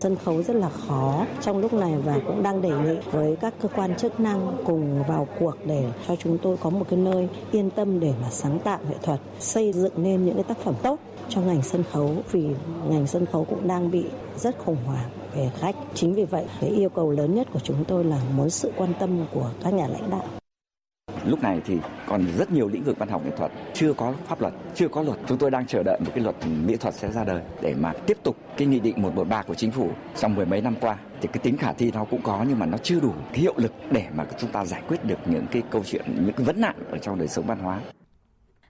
Sân 0.00 0.16
khấu 0.16 0.42
rất 0.42 0.56
là 0.56 0.68
khó 0.68 1.26
trong 1.40 1.58
lúc 1.58 1.72
này 1.72 1.94
và 2.04 2.18
cũng 2.26 2.42
đang 2.42 2.62
đề 2.62 2.70
nghị 2.70 2.96
với 3.12 3.36
các 3.40 3.54
cơ 3.62 3.68
quan 3.68 3.96
chức 3.96 4.20
năng 4.20 4.56
cùng 4.64 5.04
vào 5.08 5.28
cuộc 5.38 5.56
để 5.66 5.92
cho 6.08 6.16
chúng 6.16 6.38
tôi 6.38 6.56
có 6.56 6.70
một 6.70 6.86
cái 6.90 6.98
nơi 6.98 7.28
yên 7.52 7.70
tâm 7.70 8.00
để 8.00 8.14
mà 8.22 8.30
sáng 8.30 8.58
tạo 8.58 8.78
nghệ 8.88 8.96
thuật, 9.02 9.20
xây 9.38 9.72
dựng 9.72 9.92
nên 9.96 10.24
những 10.24 10.34
cái 10.34 10.44
tác 10.44 10.58
phẩm 10.58 10.74
tốt 10.82 10.98
cho 11.28 11.40
ngành 11.40 11.62
sân 11.62 11.82
khấu 11.92 12.22
vì 12.30 12.46
ngành 12.88 13.06
sân 13.06 13.26
khấu 13.26 13.44
cũng 13.44 13.68
đang 13.68 13.90
bị 13.90 14.04
rất 14.36 14.58
khủng 14.58 14.84
hoảng 14.86 15.10
về 15.34 15.50
khách. 15.60 15.76
Chính 15.94 16.14
vì 16.14 16.24
vậy, 16.24 16.44
cái 16.60 16.70
yêu 16.70 16.88
cầu 16.88 17.10
lớn 17.10 17.34
nhất 17.34 17.48
của 17.52 17.60
chúng 17.60 17.84
tôi 17.84 18.04
là 18.04 18.20
muốn 18.36 18.50
sự 18.50 18.72
quan 18.76 18.92
tâm 19.00 19.26
của 19.34 19.50
các 19.64 19.74
nhà 19.74 19.88
lãnh 19.88 20.10
đạo. 20.10 20.24
Lúc 21.24 21.42
này 21.42 21.60
thì 21.64 21.76
còn 22.08 22.26
rất 22.38 22.50
nhiều 22.50 22.68
lĩnh 22.68 22.84
vực 22.84 22.98
văn 22.98 23.08
học 23.08 23.22
nghệ 23.24 23.30
thuật 23.36 23.52
chưa 23.74 23.92
có 23.92 24.14
pháp 24.26 24.40
luật, 24.40 24.54
chưa 24.74 24.88
có 24.88 25.02
luật. 25.02 25.18
Chúng 25.26 25.38
tôi 25.38 25.50
đang 25.50 25.66
chờ 25.66 25.82
đợi 25.82 26.00
một 26.00 26.10
cái 26.14 26.24
luật 26.24 26.36
mỹ 26.46 26.76
thuật 26.76 26.94
sẽ 26.94 27.12
ra 27.12 27.24
đời 27.24 27.42
để 27.62 27.74
mà 27.74 27.92
tiếp 28.06 28.18
tục 28.22 28.36
cái 28.56 28.66
nghị 28.66 28.80
định 28.80 29.02
113 29.02 29.42
của 29.42 29.54
chính 29.54 29.70
phủ 29.70 29.90
trong 30.20 30.34
mười 30.34 30.46
mấy 30.46 30.60
năm 30.60 30.74
qua 30.80 30.98
thì 31.20 31.28
cái 31.32 31.40
tính 31.42 31.56
khả 31.56 31.72
thi 31.72 31.90
nó 31.94 32.04
cũng 32.04 32.22
có 32.22 32.44
nhưng 32.48 32.58
mà 32.58 32.66
nó 32.66 32.78
chưa 32.78 33.00
đủ 33.00 33.12
cái 33.32 33.40
hiệu 33.40 33.54
lực 33.56 33.72
để 33.90 34.06
mà 34.14 34.26
chúng 34.38 34.52
ta 34.52 34.64
giải 34.64 34.82
quyết 34.88 35.04
được 35.04 35.18
những 35.26 35.46
cái 35.50 35.62
câu 35.70 35.82
chuyện, 35.84 36.04
những 36.24 36.34
cái 36.36 36.46
vấn 36.46 36.60
nạn 36.60 36.76
ở 36.90 36.98
trong 36.98 37.18
đời 37.18 37.28
sống 37.28 37.46
văn 37.46 37.58
hóa. 37.58 37.80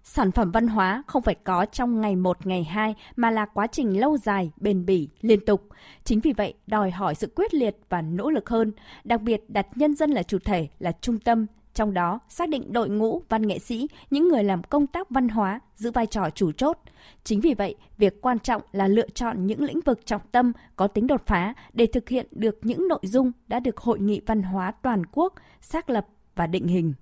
Sản 0.05 0.33
phẩm 0.33 0.51
văn 0.51 0.67
hóa 0.67 1.03
không 1.07 1.23
phải 1.23 1.35
có 1.35 1.65
trong 1.65 2.01
ngày 2.01 2.17
một 2.17 2.47
ngày 2.47 2.65
hai 2.65 2.95
mà 3.17 3.31
là 3.31 3.47
quá 3.47 3.67
trình 3.67 4.01
lâu 4.01 4.17
dài, 4.17 4.53
bền 4.57 4.87
bỉ, 4.87 5.09
liên 5.21 5.45
tục. 5.45 5.69
Chính 6.05 6.21
vì 6.21 6.33
vậy, 6.33 6.55
đòi 6.67 6.91
hỏi 6.91 7.15
sự 7.15 7.33
quyết 7.37 7.55
liệt 7.55 7.77
và 7.89 8.03
nỗ 8.03 8.31
lực 8.31 8.49
hơn, 8.49 8.73
đặc 9.05 9.23
biệt 9.23 9.45
đặt 9.49 9.67
nhân 9.75 9.95
dân 9.95 10.11
là 10.11 10.23
chủ 10.23 10.39
thể, 10.39 10.69
là 10.79 10.93
trung 11.01 11.19
tâm, 11.19 11.47
trong 11.75 11.95
đó 11.95 12.19
xác 12.29 12.49
định 12.49 12.73
đội 12.73 12.89
ngũ 12.89 13.23
văn 13.29 13.47
nghệ 13.47 13.59
sĩ, 13.59 13.89
những 14.11 14.29
người 14.29 14.45
làm 14.45 14.63
công 14.63 14.87
tác 14.87 15.11
văn 15.11 15.29
hóa 15.29 15.61
giữ 15.77 15.91
vai 15.91 16.07
trò 16.07 16.31
chủ 16.31 16.53
chốt. 16.53 16.79
Chính 17.25 17.41
vì 17.41 17.55
vậy, 17.55 17.75
việc 17.99 18.21
quan 18.21 18.39
trọng 18.39 18.63
là 18.73 18.89
lựa 18.89 19.09
chọn 19.09 19.47
những 19.47 19.63
lĩnh 19.63 19.81
vực 19.81 20.07
trọng 20.07 20.23
tâm 20.33 20.53
có 20.77 20.87
tính 20.87 21.07
đột 21.07 21.23
phá 21.27 21.55
để 21.73 21.87
thực 21.87 22.09
hiện 22.09 22.27
được 22.31 22.59
những 22.63 22.89
nội 22.89 23.01
dung 23.03 23.33
đã 23.49 23.61
được 23.61 23.77
Hội 23.77 23.99
nghị 23.99 24.21
văn 24.27 24.43
hóa 24.43 24.73
toàn 24.83 25.03
quốc 25.13 25.35
xác 25.61 25.91
lập 25.91 26.07
và 26.35 26.47
định 26.47 26.67
hình. 26.67 26.95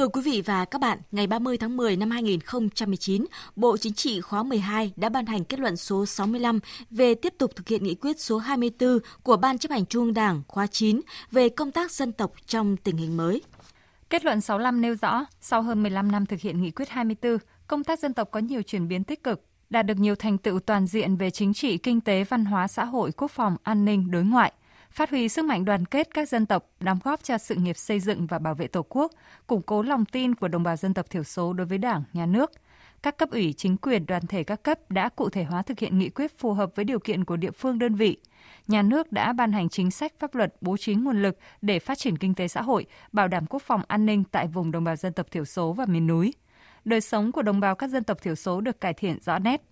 Thưa 0.00 0.08
quý 0.08 0.20
vị 0.20 0.42
và 0.46 0.64
các 0.64 0.80
bạn, 0.80 0.98
ngày 1.12 1.26
30 1.26 1.58
tháng 1.58 1.76
10 1.76 1.96
năm 1.96 2.10
2019, 2.10 3.24
Bộ 3.56 3.76
Chính 3.76 3.92
trị 3.92 4.20
khóa 4.20 4.42
12 4.42 4.92
đã 4.96 5.08
ban 5.08 5.26
hành 5.26 5.44
kết 5.44 5.60
luận 5.60 5.76
số 5.76 6.06
65 6.06 6.60
về 6.90 7.14
tiếp 7.14 7.34
tục 7.38 7.56
thực 7.56 7.68
hiện 7.68 7.84
nghị 7.84 7.94
quyết 7.94 8.20
số 8.20 8.38
24 8.38 8.98
của 9.22 9.36
Ban 9.36 9.58
chấp 9.58 9.70
hành 9.70 9.86
Trung 9.86 10.04
ương 10.04 10.14
Đảng 10.14 10.42
khóa 10.48 10.66
9 10.66 11.00
về 11.30 11.48
công 11.48 11.72
tác 11.72 11.90
dân 11.90 12.12
tộc 12.12 12.32
trong 12.46 12.76
tình 12.76 12.96
hình 12.96 13.16
mới. 13.16 13.42
Kết 14.10 14.24
luận 14.24 14.40
65 14.40 14.80
nêu 14.80 14.94
rõ, 15.02 15.24
sau 15.40 15.62
hơn 15.62 15.82
15 15.82 16.12
năm 16.12 16.26
thực 16.26 16.40
hiện 16.40 16.62
nghị 16.62 16.70
quyết 16.70 16.88
24, 16.88 17.38
công 17.66 17.84
tác 17.84 17.98
dân 17.98 18.14
tộc 18.14 18.30
có 18.30 18.40
nhiều 18.40 18.62
chuyển 18.62 18.88
biến 18.88 19.04
tích 19.04 19.24
cực, 19.24 19.44
đạt 19.70 19.86
được 19.86 19.98
nhiều 19.98 20.14
thành 20.14 20.38
tựu 20.38 20.60
toàn 20.60 20.86
diện 20.86 21.16
về 21.16 21.30
chính 21.30 21.54
trị, 21.54 21.78
kinh 21.78 22.00
tế, 22.00 22.24
văn 22.24 22.44
hóa, 22.44 22.68
xã 22.68 22.84
hội, 22.84 23.12
quốc 23.12 23.30
phòng, 23.30 23.56
an 23.62 23.84
ninh, 23.84 24.10
đối 24.10 24.24
ngoại 24.24 24.52
phát 24.90 25.10
huy 25.10 25.28
sức 25.28 25.44
mạnh 25.44 25.64
đoàn 25.64 25.86
kết 25.86 26.14
các 26.14 26.28
dân 26.28 26.46
tộc, 26.46 26.70
đóng 26.80 26.98
góp 27.04 27.24
cho 27.24 27.38
sự 27.38 27.54
nghiệp 27.54 27.76
xây 27.76 28.00
dựng 28.00 28.26
và 28.26 28.38
bảo 28.38 28.54
vệ 28.54 28.66
Tổ 28.66 28.82
quốc, 28.88 29.12
củng 29.46 29.62
cố 29.62 29.82
lòng 29.82 30.04
tin 30.04 30.34
của 30.34 30.48
đồng 30.48 30.62
bào 30.62 30.76
dân 30.76 30.94
tộc 30.94 31.10
thiểu 31.10 31.22
số 31.22 31.52
đối 31.52 31.66
với 31.66 31.78
Đảng, 31.78 32.02
Nhà 32.12 32.26
nước. 32.26 32.52
Các 33.02 33.18
cấp 33.18 33.30
ủy, 33.30 33.52
chính 33.52 33.76
quyền, 33.76 34.06
đoàn 34.06 34.26
thể 34.26 34.44
các 34.44 34.62
cấp 34.62 34.90
đã 34.90 35.08
cụ 35.08 35.28
thể 35.28 35.44
hóa 35.44 35.62
thực 35.62 35.78
hiện 35.78 35.98
nghị 35.98 36.10
quyết 36.10 36.38
phù 36.38 36.52
hợp 36.52 36.70
với 36.76 36.84
điều 36.84 36.98
kiện 36.98 37.24
của 37.24 37.36
địa 37.36 37.50
phương 37.50 37.78
đơn 37.78 37.94
vị, 37.94 38.16
nhà 38.68 38.82
nước 38.82 39.12
đã 39.12 39.32
ban 39.32 39.52
hành 39.52 39.68
chính 39.68 39.90
sách 39.90 40.12
pháp 40.18 40.34
luật 40.34 40.54
bố 40.60 40.76
trí 40.76 40.94
nguồn 40.94 41.22
lực 41.22 41.38
để 41.62 41.78
phát 41.78 41.98
triển 41.98 42.18
kinh 42.18 42.34
tế 42.34 42.48
xã 42.48 42.62
hội, 42.62 42.86
bảo 43.12 43.28
đảm 43.28 43.46
quốc 43.46 43.62
phòng 43.62 43.82
an 43.88 44.06
ninh 44.06 44.24
tại 44.24 44.46
vùng 44.46 44.70
đồng 44.70 44.84
bào 44.84 44.96
dân 44.96 45.12
tộc 45.12 45.30
thiểu 45.30 45.44
số 45.44 45.72
và 45.72 45.86
miền 45.86 46.06
núi. 46.06 46.34
Đời 46.84 47.00
sống 47.00 47.32
của 47.32 47.42
đồng 47.42 47.60
bào 47.60 47.74
các 47.74 47.90
dân 47.90 48.04
tộc 48.04 48.22
thiểu 48.22 48.34
số 48.34 48.60
được 48.60 48.80
cải 48.80 48.94
thiện 48.94 49.18
rõ 49.20 49.38
nét. 49.38 49.62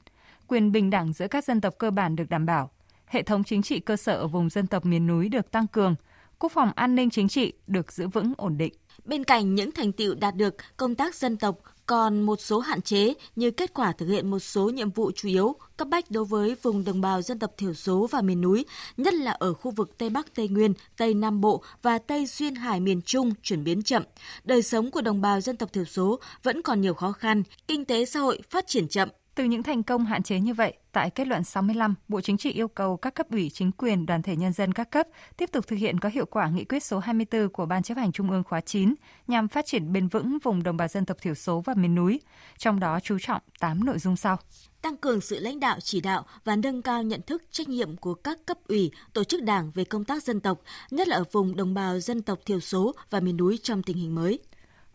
Quyền 0.47 0.73
bình 0.73 0.91
đẳng 0.91 1.13
giữa 1.13 1.29
các 1.29 1.45
dân 1.45 1.61
tộc 1.61 1.75
cơ 1.79 1.91
bản 1.91 2.17
được 2.17 2.31
đảm 2.31 2.47
bảo. 2.47 2.71
Hệ 3.09 3.23
thống 3.23 3.45
chính 3.45 3.63
trị 3.63 3.81
cơ 3.81 3.97
sở 3.97 4.15
ở 4.15 4.27
vùng 4.27 4.51
dân 4.51 4.67
tộc 4.67 4.87
miền 4.87 5.07
núi 5.07 5.29
được 5.29 5.51
tăng 5.51 5.67
cường. 5.67 5.95
Quốc 6.39 6.53
phòng 6.53 6.73
an 6.75 6.95
ninh 6.95 7.11
chính 7.11 7.29
trị 7.29 7.53
được 7.67 7.93
giữ 7.93 8.09
vững 8.09 8.33
ổn 8.37 8.59
định. 8.59 8.73
Bên 9.05 9.25
cạnh 9.25 9.55
những 9.55 9.73
thành 9.73 9.93
tiệu 9.93 10.15
đạt 10.15 10.37
được, 10.37 10.55
công 10.77 10.95
tác 10.95 11.15
dân 11.15 11.37
tộc 11.37 11.59
còn 11.87 12.23
một 12.23 12.41
số 12.41 12.59
hạn 12.59 12.83
chế 12.83 13.15
như 13.37 13.51
kết 13.51 13.75
quả 13.75 13.93
thực 13.93 14.07
hiện 14.07 14.31
một 14.31 14.39
số 14.39 14.71
nhiệm 14.71 14.91
vụ 14.91 15.11
chủ 15.15 15.29
yếu 15.29 15.55
cấp 15.77 15.89
bách 15.89 16.11
đối 16.11 16.25
với 16.25 16.57
vùng 16.63 16.85
đồng 16.85 17.01
bào 17.01 17.23
dân 17.23 17.39
tộc 17.39 17.51
thiểu 17.57 17.75
số 17.75 18.07
và 18.11 18.21
miền 18.21 18.41
núi, 18.41 18.65
nhất 18.97 19.15
là 19.15 19.31
ở 19.31 19.55
khu 19.55 19.71
vực 19.71 19.99
Tây 19.99 20.11
Bắc 20.11 20.35
Tây 20.35 20.49
Nguyên, 20.49 20.73
Tây 20.97 21.15
Nam 21.15 21.41
Bộ 21.41 21.63
và 21.83 21.99
Tây 21.99 22.27
Duyên 22.27 22.55
Hải 22.55 22.81
miền 22.81 23.03
Trung 23.03 23.33
chuyển 23.43 23.65
biến 23.65 23.83
chậm. 23.83 24.03
Đời 24.45 24.63
sống 24.63 24.91
của 24.91 25.01
đồng 25.01 25.21
bào 25.21 25.41
dân 25.41 25.57
tộc 25.57 25.73
thiểu 25.73 25.85
số 25.85 26.21
vẫn 26.43 26.63
còn 26.63 26.81
nhiều 26.81 26.95
khó 26.95 27.13
khăn, 27.13 27.43
kinh 27.69 27.85
tế 27.85 28.05
xã 28.05 28.21
hội 28.21 28.41
phát 28.51 28.67
triển 28.67 28.89
chậm, 28.89 29.09
từ 29.39 29.45
những 29.45 29.63
thành 29.63 29.83
công 29.83 30.05
hạn 30.05 30.23
chế 30.23 30.41
như 30.41 30.55
vậy, 30.55 30.75
tại 30.93 31.11
kết 31.11 31.27
luận 31.27 31.45
65, 31.45 31.95
Bộ 32.09 32.21
Chính 32.21 32.37
trị 32.37 32.53
yêu 32.53 32.69
cầu 32.69 32.97
các 32.97 33.15
cấp 33.15 33.27
ủy 33.31 33.51
chính 33.51 33.73
quyền 33.73 34.07
đoàn 34.07 34.23
thể 34.23 34.37
nhân 34.37 34.53
dân 34.53 34.73
các 34.73 34.91
cấp 34.91 35.07
tiếp 35.37 35.53
tục 35.53 35.67
thực 35.67 35.77
hiện 35.77 36.01
có 36.01 36.09
hiệu 36.09 36.27
quả 36.27 36.49
nghị 36.49 36.65
quyết 36.65 36.85
số 36.85 36.99
24 36.99 37.49
của 37.49 37.67
Ban 37.67 37.83
chấp 37.83 37.97
hành 37.97 38.13
Trung 38.13 38.31
ương 38.31 38.45
khóa 38.45 38.61
9 38.61 38.95
nhằm 39.27 39.49
phát 39.49 39.67
triển 39.67 39.93
bền 39.93 40.09
vững 40.09 40.39
vùng 40.43 40.63
đồng 40.63 40.77
bào 40.77 40.89
dân 40.89 41.07
tộc 41.07 41.17
thiểu 41.21 41.35
số 41.35 41.61
và 41.61 41.75
miền 41.75 41.95
núi, 41.95 42.21
trong 42.59 42.81
đó 42.81 43.01
chú 43.03 43.19
trọng 43.21 43.43
8 43.61 43.85
nội 43.85 43.99
dung 43.99 44.17
sau 44.17 44.37
tăng 44.83 44.97
cường 44.97 45.21
sự 45.21 45.39
lãnh 45.41 45.61
đạo 45.61 45.79
chỉ 45.81 46.01
đạo 46.01 46.27
và 46.45 46.57
nâng 46.57 46.83
cao 46.83 47.03
nhận 47.03 47.23
thức 47.23 47.43
trách 47.51 47.69
nhiệm 47.69 47.97
của 47.97 48.15
các 48.15 48.39
cấp 48.47 48.59
ủy, 48.69 48.91
tổ 49.13 49.25
chức 49.25 49.43
đảng 49.43 49.71
về 49.75 49.85
công 49.85 50.05
tác 50.05 50.23
dân 50.23 50.41
tộc, 50.41 50.61
nhất 50.91 51.09
là 51.09 51.17
ở 51.17 51.25
vùng 51.33 51.57
đồng 51.57 51.75
bào 51.75 52.01
dân 52.01 52.23
tộc 52.23 52.39
thiểu 52.47 52.61
số 52.61 52.95
và 53.11 53.21
miền 53.21 53.37
núi 53.37 53.59
trong 53.63 53.83
tình 53.83 53.97
hình 53.97 54.15
mới. 54.15 54.39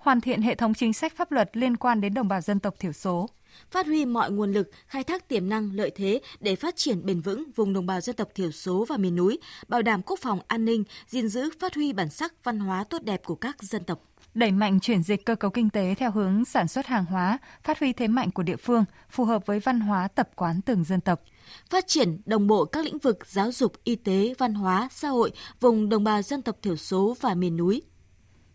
Hoàn 0.03 0.21
thiện 0.21 0.41
hệ 0.41 0.55
thống 0.55 0.73
chính 0.73 0.93
sách 0.93 1.15
pháp 1.15 1.31
luật 1.31 1.57
liên 1.57 1.77
quan 1.77 2.01
đến 2.01 2.13
đồng 2.13 2.27
bào 2.27 2.41
dân 2.41 2.59
tộc 2.59 2.75
thiểu 2.79 2.91
số, 2.91 3.29
phát 3.71 3.85
huy 3.85 4.05
mọi 4.05 4.31
nguồn 4.31 4.51
lực, 4.51 4.71
khai 4.87 5.03
thác 5.03 5.27
tiềm 5.27 5.49
năng 5.49 5.71
lợi 5.73 5.91
thế 5.95 6.21
để 6.39 6.55
phát 6.55 6.75
triển 6.75 7.05
bền 7.05 7.21
vững 7.21 7.43
vùng 7.55 7.73
đồng 7.73 7.85
bào 7.85 8.01
dân 8.01 8.15
tộc 8.15 8.27
thiểu 8.35 8.51
số 8.51 8.85
và 8.89 8.97
miền 8.97 9.15
núi, 9.15 9.39
bảo 9.67 9.81
đảm 9.81 10.01
quốc 10.05 10.19
phòng 10.21 10.39
an 10.47 10.65
ninh, 10.65 10.83
gìn 11.07 11.27
giữ 11.27 11.49
phát 11.59 11.75
huy 11.75 11.93
bản 11.93 12.09
sắc 12.09 12.33
văn 12.43 12.59
hóa 12.59 12.83
tốt 12.83 13.03
đẹp 13.03 13.21
của 13.25 13.35
các 13.35 13.63
dân 13.63 13.83
tộc. 13.83 13.99
Đẩy 14.33 14.51
mạnh 14.51 14.79
chuyển 14.79 15.03
dịch 15.03 15.25
cơ 15.25 15.35
cấu 15.35 15.51
kinh 15.51 15.69
tế 15.69 15.95
theo 15.97 16.11
hướng 16.11 16.45
sản 16.45 16.67
xuất 16.67 16.85
hàng 16.85 17.05
hóa, 17.05 17.37
phát 17.63 17.79
huy 17.79 17.93
thế 17.93 18.07
mạnh 18.07 18.31
của 18.31 18.43
địa 18.43 18.57
phương, 18.57 18.85
phù 19.09 19.25
hợp 19.25 19.45
với 19.45 19.59
văn 19.59 19.79
hóa 19.79 20.07
tập 20.07 20.29
quán 20.35 20.61
từng 20.61 20.83
dân 20.83 21.01
tộc. 21.01 21.21
Phát 21.69 21.87
triển 21.87 22.21
đồng 22.25 22.47
bộ 22.47 22.65
các 22.65 22.85
lĩnh 22.85 22.97
vực 22.97 23.19
giáo 23.25 23.51
dục, 23.51 23.73
y 23.83 23.95
tế, 23.95 24.33
văn 24.37 24.53
hóa, 24.53 24.89
xã 24.91 25.07
hội 25.09 25.31
vùng 25.59 25.89
đồng 25.89 26.03
bào 26.03 26.21
dân 26.21 26.41
tộc 26.41 26.55
thiểu 26.61 26.75
số 26.75 27.15
và 27.21 27.33
miền 27.33 27.57
núi, 27.57 27.81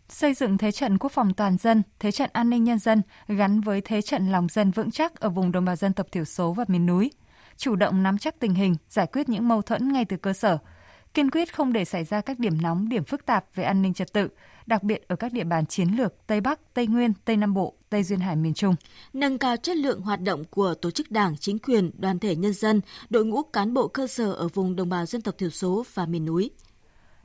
xây 0.09 0.33
dựng 0.33 0.57
thế 0.57 0.71
trận 0.71 0.97
quốc 0.97 1.11
phòng 1.11 1.33
toàn 1.33 1.57
dân, 1.57 1.83
thế 1.99 2.11
trận 2.11 2.29
an 2.33 2.49
ninh 2.49 2.63
nhân 2.63 2.79
dân 2.79 3.01
gắn 3.27 3.61
với 3.61 3.81
thế 3.81 4.01
trận 4.01 4.31
lòng 4.31 4.47
dân 4.51 4.71
vững 4.71 4.91
chắc 4.91 5.19
ở 5.19 5.29
vùng 5.29 5.51
đồng 5.51 5.65
bào 5.65 5.75
dân 5.75 5.93
tộc 5.93 6.07
thiểu 6.11 6.25
số 6.25 6.53
và 6.53 6.65
miền 6.67 6.85
núi, 6.85 7.11
chủ 7.57 7.75
động 7.75 8.03
nắm 8.03 8.17
chắc 8.17 8.39
tình 8.39 8.53
hình, 8.53 8.75
giải 8.89 9.07
quyết 9.07 9.29
những 9.29 9.47
mâu 9.47 9.61
thuẫn 9.61 9.93
ngay 9.93 10.05
từ 10.05 10.17
cơ 10.17 10.33
sở, 10.33 10.57
kiên 11.13 11.29
quyết 11.29 11.55
không 11.55 11.73
để 11.73 11.85
xảy 11.85 12.03
ra 12.03 12.21
các 12.21 12.39
điểm 12.39 12.61
nóng, 12.61 12.89
điểm 12.89 13.03
phức 13.03 13.25
tạp 13.25 13.45
về 13.55 13.63
an 13.63 13.81
ninh 13.81 13.93
trật 13.93 14.13
tự, 14.13 14.27
đặc 14.65 14.83
biệt 14.83 15.07
ở 15.07 15.15
các 15.15 15.33
địa 15.33 15.43
bàn 15.43 15.65
chiến 15.65 15.89
lược 15.89 16.27
Tây 16.27 16.41
Bắc, 16.41 16.73
Tây 16.73 16.87
Nguyên, 16.87 17.13
Tây 17.25 17.37
Nam 17.37 17.53
Bộ, 17.53 17.73
Tây 17.89 18.03
Duyên 18.03 18.19
Hải 18.19 18.35
miền 18.35 18.53
Trung. 18.53 18.75
Nâng 19.13 19.37
cao 19.37 19.57
chất 19.57 19.77
lượng 19.77 20.01
hoạt 20.01 20.21
động 20.21 20.43
của 20.43 20.73
tổ 20.73 20.91
chức 20.91 21.11
đảng, 21.11 21.37
chính 21.37 21.59
quyền, 21.59 21.91
đoàn 21.97 22.19
thể 22.19 22.35
nhân 22.35 22.53
dân, 22.53 22.81
đội 23.09 23.25
ngũ 23.25 23.43
cán 23.43 23.73
bộ 23.73 23.87
cơ 23.87 24.07
sở 24.07 24.33
ở 24.33 24.47
vùng 24.47 24.75
đồng 24.75 24.89
bào 24.89 25.05
dân 25.05 25.21
tộc 25.21 25.37
thiểu 25.37 25.49
số 25.49 25.85
và 25.93 26.05
miền 26.05 26.25
núi 26.25 26.51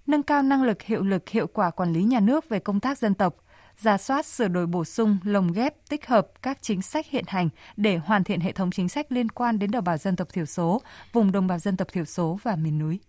nâng 0.07 0.23
cao 0.23 0.43
năng 0.43 0.63
lực 0.63 0.83
hiệu 0.83 1.03
lực 1.03 1.29
hiệu 1.29 1.47
quả 1.47 1.71
quản 1.71 1.93
lý 1.93 2.03
nhà 2.03 2.21
nước 2.21 2.49
về 2.49 2.59
công 2.59 2.81
tác 2.81 2.99
dân 2.99 3.15
tộc, 3.15 3.37
giả 3.77 3.99
soát 3.99 4.27
sửa 4.27 4.49
đổi 4.49 4.67
bổ 4.67 4.85
sung, 4.85 5.19
lồng 5.25 5.53
ghép, 5.53 5.75
tích 5.89 6.07
hợp 6.07 6.29
các 6.43 6.59
chính 6.63 6.83
sách 6.83 7.07
hiện 7.07 7.25
hành 7.27 7.49
để 7.77 7.97
hoàn 7.97 8.25
thiện 8.25 8.41
hệ 8.41 8.53
thống 8.53 8.71
chính 8.71 8.89
sách 8.89 9.13
liên 9.13 9.29
quan 9.29 9.59
đến 9.59 9.71
đồng 9.71 9.85
bào 9.85 9.97
dân 9.97 10.17
tộc 10.17 10.29
thiểu 10.33 10.47
số, 10.47 10.83
vùng 11.13 11.33
đồng 11.33 11.47
bào 11.47 11.59
dân 11.59 11.77
tộc 11.77 11.89
thiểu 11.93 12.05
số 12.05 12.39
và 12.43 12.57
miền 12.57 12.79
núi. 12.79 13.01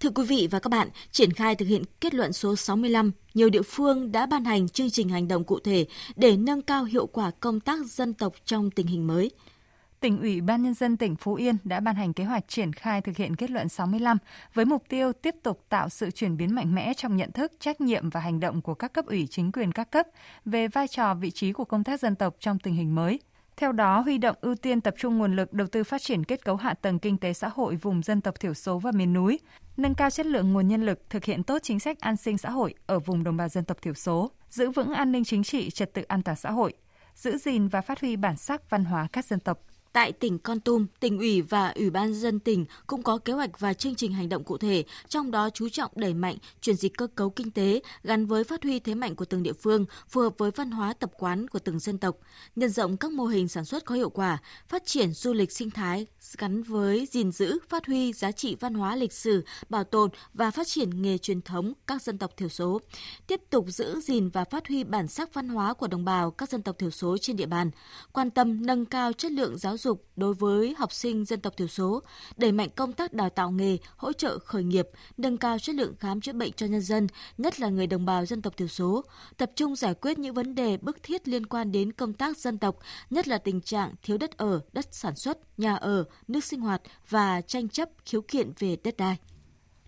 Thưa 0.00 0.10
quý 0.10 0.24
vị 0.24 0.48
và 0.50 0.58
các 0.58 0.68
bạn, 0.68 0.88
triển 1.10 1.32
khai 1.32 1.54
thực 1.54 1.66
hiện 1.66 1.82
kết 2.00 2.14
luận 2.14 2.32
số 2.32 2.56
65, 2.56 3.12
nhiều 3.34 3.50
địa 3.50 3.62
phương 3.62 4.12
đã 4.12 4.26
ban 4.26 4.44
hành 4.44 4.68
chương 4.68 4.90
trình 4.90 5.08
hành 5.08 5.28
động 5.28 5.44
cụ 5.44 5.58
thể 5.58 5.86
để 6.16 6.36
nâng 6.36 6.62
cao 6.62 6.84
hiệu 6.84 7.06
quả 7.06 7.30
công 7.40 7.60
tác 7.60 7.86
dân 7.86 8.14
tộc 8.14 8.34
trong 8.44 8.70
tình 8.70 8.86
hình 8.86 9.06
mới. 9.06 9.30
Tỉnh 10.00 10.20
ủy 10.20 10.40
Ban 10.40 10.62
Nhân 10.62 10.74
dân 10.74 10.96
tỉnh 10.96 11.16
Phú 11.16 11.34
Yên 11.34 11.56
đã 11.64 11.80
ban 11.80 11.94
hành 11.94 12.12
kế 12.12 12.24
hoạch 12.24 12.48
triển 12.48 12.72
khai 12.72 13.00
thực 13.00 13.16
hiện 13.16 13.36
kết 13.36 13.50
luận 13.50 13.68
65 13.68 14.16
với 14.54 14.64
mục 14.64 14.84
tiêu 14.88 15.12
tiếp 15.12 15.34
tục 15.42 15.64
tạo 15.68 15.88
sự 15.88 16.10
chuyển 16.10 16.36
biến 16.36 16.54
mạnh 16.54 16.74
mẽ 16.74 16.94
trong 16.94 17.16
nhận 17.16 17.32
thức, 17.32 17.52
trách 17.60 17.80
nhiệm 17.80 18.10
và 18.10 18.20
hành 18.20 18.40
động 18.40 18.62
của 18.62 18.74
các 18.74 18.92
cấp 18.92 19.06
ủy 19.06 19.26
chính 19.30 19.52
quyền 19.52 19.72
các 19.72 19.90
cấp 19.90 20.06
về 20.44 20.68
vai 20.68 20.88
trò 20.88 21.14
vị 21.14 21.30
trí 21.30 21.52
của 21.52 21.64
công 21.64 21.84
tác 21.84 22.00
dân 22.00 22.16
tộc 22.16 22.36
trong 22.40 22.58
tình 22.58 22.74
hình 22.74 22.94
mới– 22.94 23.20
theo 23.60 23.72
đó, 23.72 24.00
huy 24.00 24.18
động 24.18 24.36
ưu 24.40 24.54
tiên 24.54 24.80
tập 24.80 24.94
trung 24.98 25.18
nguồn 25.18 25.36
lực 25.36 25.52
đầu 25.52 25.66
tư 25.66 25.84
phát 25.84 26.02
triển 26.02 26.24
kết 26.24 26.44
cấu 26.44 26.56
hạ 26.56 26.74
tầng 26.74 26.98
kinh 26.98 27.18
tế 27.18 27.32
xã 27.32 27.48
hội 27.48 27.76
vùng 27.76 28.02
dân 28.02 28.20
tộc 28.20 28.40
thiểu 28.40 28.54
số 28.54 28.78
và 28.78 28.92
miền 28.92 29.12
núi, 29.12 29.38
nâng 29.76 29.94
cao 29.94 30.10
chất 30.10 30.26
lượng 30.26 30.52
nguồn 30.52 30.68
nhân 30.68 30.86
lực, 30.86 31.10
thực 31.10 31.24
hiện 31.24 31.42
tốt 31.42 31.58
chính 31.62 31.80
sách 31.80 32.00
an 32.00 32.16
sinh 32.16 32.38
xã 32.38 32.50
hội 32.50 32.74
ở 32.86 32.98
vùng 32.98 33.24
đồng 33.24 33.36
bào 33.36 33.48
dân 33.48 33.64
tộc 33.64 33.82
thiểu 33.82 33.94
số, 33.94 34.30
giữ 34.50 34.70
vững 34.70 34.92
an 34.92 35.12
ninh 35.12 35.24
chính 35.24 35.42
trị, 35.42 35.70
trật 35.70 35.94
tự 35.94 36.02
an 36.02 36.22
toàn 36.22 36.36
xã 36.36 36.50
hội, 36.50 36.72
giữ 37.14 37.38
gìn 37.38 37.68
và 37.68 37.80
phát 37.80 38.00
huy 38.00 38.16
bản 38.16 38.36
sắc 38.36 38.70
văn 38.70 38.84
hóa 38.84 39.08
các 39.12 39.24
dân 39.24 39.40
tộc. 39.40 39.58
Tại 39.92 40.12
tỉnh 40.12 40.38
Con 40.38 40.60
Tum, 40.60 40.86
tỉnh 41.00 41.18
ủy 41.18 41.42
và 41.42 41.68
ủy 41.68 41.90
ban 41.90 42.14
dân 42.14 42.38
tỉnh 42.38 42.64
cũng 42.86 43.02
có 43.02 43.18
kế 43.18 43.32
hoạch 43.32 43.60
và 43.60 43.74
chương 43.74 43.94
trình 43.94 44.12
hành 44.12 44.28
động 44.28 44.44
cụ 44.44 44.58
thể, 44.58 44.84
trong 45.08 45.30
đó 45.30 45.50
chú 45.50 45.68
trọng 45.68 45.90
đẩy 45.94 46.14
mạnh 46.14 46.36
chuyển 46.60 46.76
dịch 46.76 46.96
cơ 46.96 47.06
cấu 47.06 47.30
kinh 47.30 47.50
tế 47.50 47.80
gắn 48.02 48.26
với 48.26 48.44
phát 48.44 48.62
huy 48.62 48.80
thế 48.80 48.94
mạnh 48.94 49.14
của 49.16 49.24
từng 49.24 49.42
địa 49.42 49.52
phương, 49.52 49.84
phù 50.08 50.20
hợp 50.20 50.32
với 50.38 50.50
văn 50.50 50.70
hóa 50.70 50.92
tập 50.92 51.10
quán 51.18 51.48
của 51.48 51.58
từng 51.58 51.78
dân 51.78 51.98
tộc, 51.98 52.16
nhân 52.56 52.70
rộng 52.70 52.96
các 52.96 53.12
mô 53.12 53.24
hình 53.24 53.48
sản 53.48 53.64
xuất 53.64 53.84
có 53.84 53.94
hiệu 53.94 54.10
quả, 54.10 54.38
phát 54.68 54.86
triển 54.86 55.12
du 55.12 55.32
lịch 55.32 55.52
sinh 55.52 55.70
thái 55.70 56.06
gắn 56.38 56.62
với 56.62 57.06
gìn 57.10 57.32
giữ, 57.32 57.58
phát 57.68 57.86
huy 57.86 58.12
giá 58.12 58.32
trị 58.32 58.56
văn 58.60 58.74
hóa 58.74 58.96
lịch 58.96 59.12
sử, 59.12 59.44
bảo 59.68 59.84
tồn 59.84 60.10
và 60.34 60.50
phát 60.50 60.66
triển 60.66 61.02
nghề 61.02 61.18
truyền 61.18 61.42
thống 61.42 61.72
các 61.86 62.02
dân 62.02 62.18
tộc 62.18 62.36
thiểu 62.36 62.48
số, 62.48 62.80
tiếp 63.26 63.40
tục 63.50 63.66
giữ 63.68 64.00
gìn 64.00 64.28
và 64.28 64.44
phát 64.44 64.68
huy 64.68 64.84
bản 64.84 65.08
sắc 65.08 65.34
văn 65.34 65.48
hóa 65.48 65.74
của 65.74 65.86
đồng 65.86 66.04
bào 66.04 66.30
các 66.30 66.48
dân 66.48 66.62
tộc 66.62 66.78
thiểu 66.78 66.90
số 66.90 67.16
trên 67.20 67.36
địa 67.36 67.46
bàn, 67.46 67.70
quan 68.12 68.30
tâm 68.30 68.66
nâng 68.66 68.84
cao 68.84 69.12
chất 69.12 69.32
lượng 69.32 69.58
giáo 69.58 69.76
dục 69.80 70.06
đối 70.16 70.34
với 70.34 70.74
học 70.78 70.92
sinh 70.92 71.24
dân 71.24 71.40
tộc 71.40 71.56
thiểu 71.56 71.68
số, 71.68 72.02
đẩy 72.36 72.52
mạnh 72.52 72.68
công 72.76 72.92
tác 72.92 73.12
đào 73.12 73.30
tạo 73.30 73.50
nghề, 73.50 73.78
hỗ 73.96 74.12
trợ 74.12 74.38
khởi 74.38 74.64
nghiệp, 74.64 74.88
nâng 75.16 75.36
cao 75.36 75.58
chất 75.58 75.74
lượng 75.74 75.94
khám 76.00 76.20
chữa 76.20 76.32
bệnh 76.32 76.52
cho 76.52 76.66
nhân 76.66 76.80
dân, 76.80 77.06
nhất 77.38 77.60
là 77.60 77.68
người 77.68 77.86
đồng 77.86 78.06
bào 78.06 78.26
dân 78.26 78.42
tộc 78.42 78.56
thiểu 78.56 78.68
số, 78.68 79.04
tập 79.36 79.50
trung 79.56 79.76
giải 79.76 79.94
quyết 79.94 80.18
những 80.18 80.34
vấn 80.34 80.54
đề 80.54 80.76
bức 80.76 81.02
thiết 81.02 81.28
liên 81.28 81.46
quan 81.46 81.72
đến 81.72 81.92
công 81.92 82.12
tác 82.12 82.38
dân 82.38 82.58
tộc, 82.58 82.78
nhất 83.10 83.28
là 83.28 83.38
tình 83.38 83.60
trạng 83.60 83.94
thiếu 84.02 84.18
đất 84.18 84.36
ở, 84.36 84.60
đất 84.72 84.86
sản 84.90 85.14
xuất, 85.16 85.38
nhà 85.58 85.74
ở, 85.74 86.04
nước 86.28 86.44
sinh 86.44 86.60
hoạt 86.60 86.82
và 87.08 87.40
tranh 87.40 87.68
chấp 87.68 87.88
khiếu 88.04 88.22
kiện 88.22 88.52
về 88.58 88.76
đất 88.84 88.96
đai. 88.96 89.16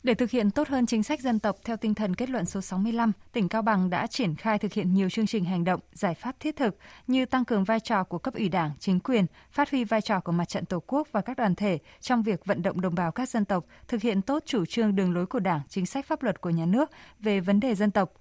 Để 0.02 0.14
thực 0.14 0.30
hiện 0.30 0.50
tốt 0.50 0.68
hơn 0.68 0.87
chính 0.87 1.02
sách 1.02 1.21
dân 1.21 1.38
tộc 1.38 1.56
theo 1.64 1.76
tinh 1.76 1.94
thần 1.94 2.14
kết 2.14 2.30
luận 2.30 2.47
số 2.47 2.61
65, 2.61 3.12
tỉnh 3.32 3.49
Cao 3.49 3.62
Bằng 3.62 3.90
đã 3.90 4.06
triển 4.06 4.35
khai 4.35 4.59
thực 4.59 4.73
hiện 4.73 4.94
nhiều 4.94 5.11
chương 5.11 5.26
trình 5.26 5.44
hành 5.44 5.64
động, 5.64 5.80
giải 5.92 6.14
pháp 6.14 6.40
thiết 6.40 6.56
thực 6.56 6.76
như 7.06 7.26
tăng 7.26 7.44
cường 7.44 7.64
vai 7.64 7.80
trò 7.80 8.04
của 8.04 8.18
cấp 8.18 8.35
ủy 8.35 8.49
đảng, 8.49 8.71
chính 8.78 9.00
quyền, 9.00 9.26
phát 9.52 9.71
huy 9.71 9.85
vai 9.85 10.00
trò 10.00 10.21
của 10.21 10.32
mặt 10.32 10.49
trận 10.49 10.64
Tổ 10.64 10.82
quốc 10.87 11.09
và 11.12 11.21
các 11.21 11.37
đoàn 11.37 11.54
thể 11.54 11.78
trong 12.00 12.23
việc 12.23 12.44
vận 12.44 12.62
động 12.62 12.80
đồng 12.80 12.94
bào 12.94 13.12
các 13.12 13.28
dân 13.28 13.44
tộc 13.44 13.64
thực 13.88 14.02
hiện 14.02 14.23
tốt 14.23 14.42
chủ 14.47 14.66
trương 14.66 14.97
đường 14.97 15.14
lối 15.14 15.26
của 15.26 15.40
Đảng, 15.40 15.61
chính 15.68 15.87
sách 15.87 16.06
pháp 16.06 16.23
luật 16.23 16.40
của 16.40 16.50
nhà 16.50 16.66
nước 16.66 16.90
về 17.21 17.40
vấn 17.40 17.61
đề 17.61 17.75
dân 17.75 17.90
tộc, 17.90 18.12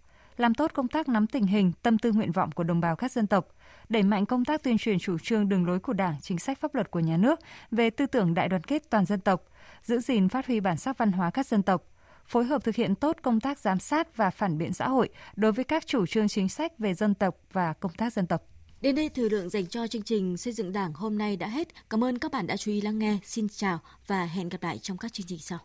làm 0.42 0.54
tốt 0.54 0.72
công 0.74 0.88
tác 0.88 1.10
nắm 1.10 1.28
tình 1.28 1.46
hình, 1.48 1.72
tâm 1.82 1.98
tư 1.98 2.12
nguyện 2.12 2.32
vọng 2.32 2.52
của 2.52 2.64
đồng 2.64 2.80
bào 2.80 2.96
các 2.96 3.12
dân 3.12 3.28
tộc, 3.28 3.48
đẩy 3.90 4.04
mạnh 4.04 4.26
công 4.26 4.46
tác 4.46 4.64
tuyên 4.64 4.78
truyền 4.78 5.00
chủ 5.00 5.18
trương 5.18 5.50
đường 5.50 5.66
lối 5.66 5.80
của 5.80 5.94
Đảng, 5.94 6.16
chính 6.22 6.40
sách 6.40 6.60
pháp 6.60 6.76
luật 6.76 6.92
của 6.92 7.00
nhà 7.00 7.18
nước 7.18 7.40
về 7.72 7.90
tư 7.90 8.06
tưởng 8.06 8.34
đại 8.34 8.50
đoàn 8.50 8.64
kết 8.64 8.90
toàn 8.90 9.06
dân 9.06 9.20
tộc, 9.20 9.44
giữ 9.84 10.00
gìn 10.00 10.30
phát 10.30 10.48
huy 10.48 10.60
bản 10.60 10.78
sắc 10.78 10.98
văn 10.98 11.12
hóa 11.12 11.32
các 11.32 11.48
dân 11.48 11.64
tộc, 11.64 11.84
phối 12.26 12.46
hợp 12.46 12.64
thực 12.64 12.76
hiện 12.76 12.96
tốt 12.96 13.18
công 13.22 13.40
tác 13.40 13.60
giám 13.60 13.80
sát 13.80 14.18
và 14.18 14.30
phản 14.30 14.58
biện 14.58 14.74
xã 14.74 14.88
hội 14.88 15.10
đối 15.36 15.52
với 15.52 15.66
các 15.66 15.88
chủ 15.88 16.06
trương 16.06 16.28
chính 16.28 16.50
sách 16.50 16.80
về 16.80 16.94
dân 16.94 17.14
tộc 17.14 17.36
và 17.54 17.74
công 17.74 17.94
tác 17.94 18.14
dân 18.14 18.28
tộc. 18.28 18.42
Đến 18.82 18.96
đây 18.96 19.10
thời 19.10 19.30
lượng 19.30 19.50
dành 19.50 19.68
cho 19.68 19.88
chương 19.88 20.04
trình 20.04 20.38
xây 20.38 20.54
dựng 20.54 20.74
Đảng 20.74 20.94
hôm 20.94 21.18
nay 21.18 21.38
đã 21.38 21.48
hết. 21.48 21.68
Cảm 21.90 22.04
ơn 22.04 22.18
các 22.18 22.32
bạn 22.32 22.48
đã 22.48 22.58
chú 22.58 22.72
ý 22.72 22.82
lắng 22.82 23.00
nghe. 23.00 23.18
Xin 23.24 23.48
chào 23.50 23.80
và 24.08 24.26
hẹn 24.26 24.50
gặp 24.50 24.64
lại 24.64 24.78
trong 24.78 24.98
các 24.98 25.14
chương 25.14 25.28
trình 25.28 25.40
sau. 25.40 25.60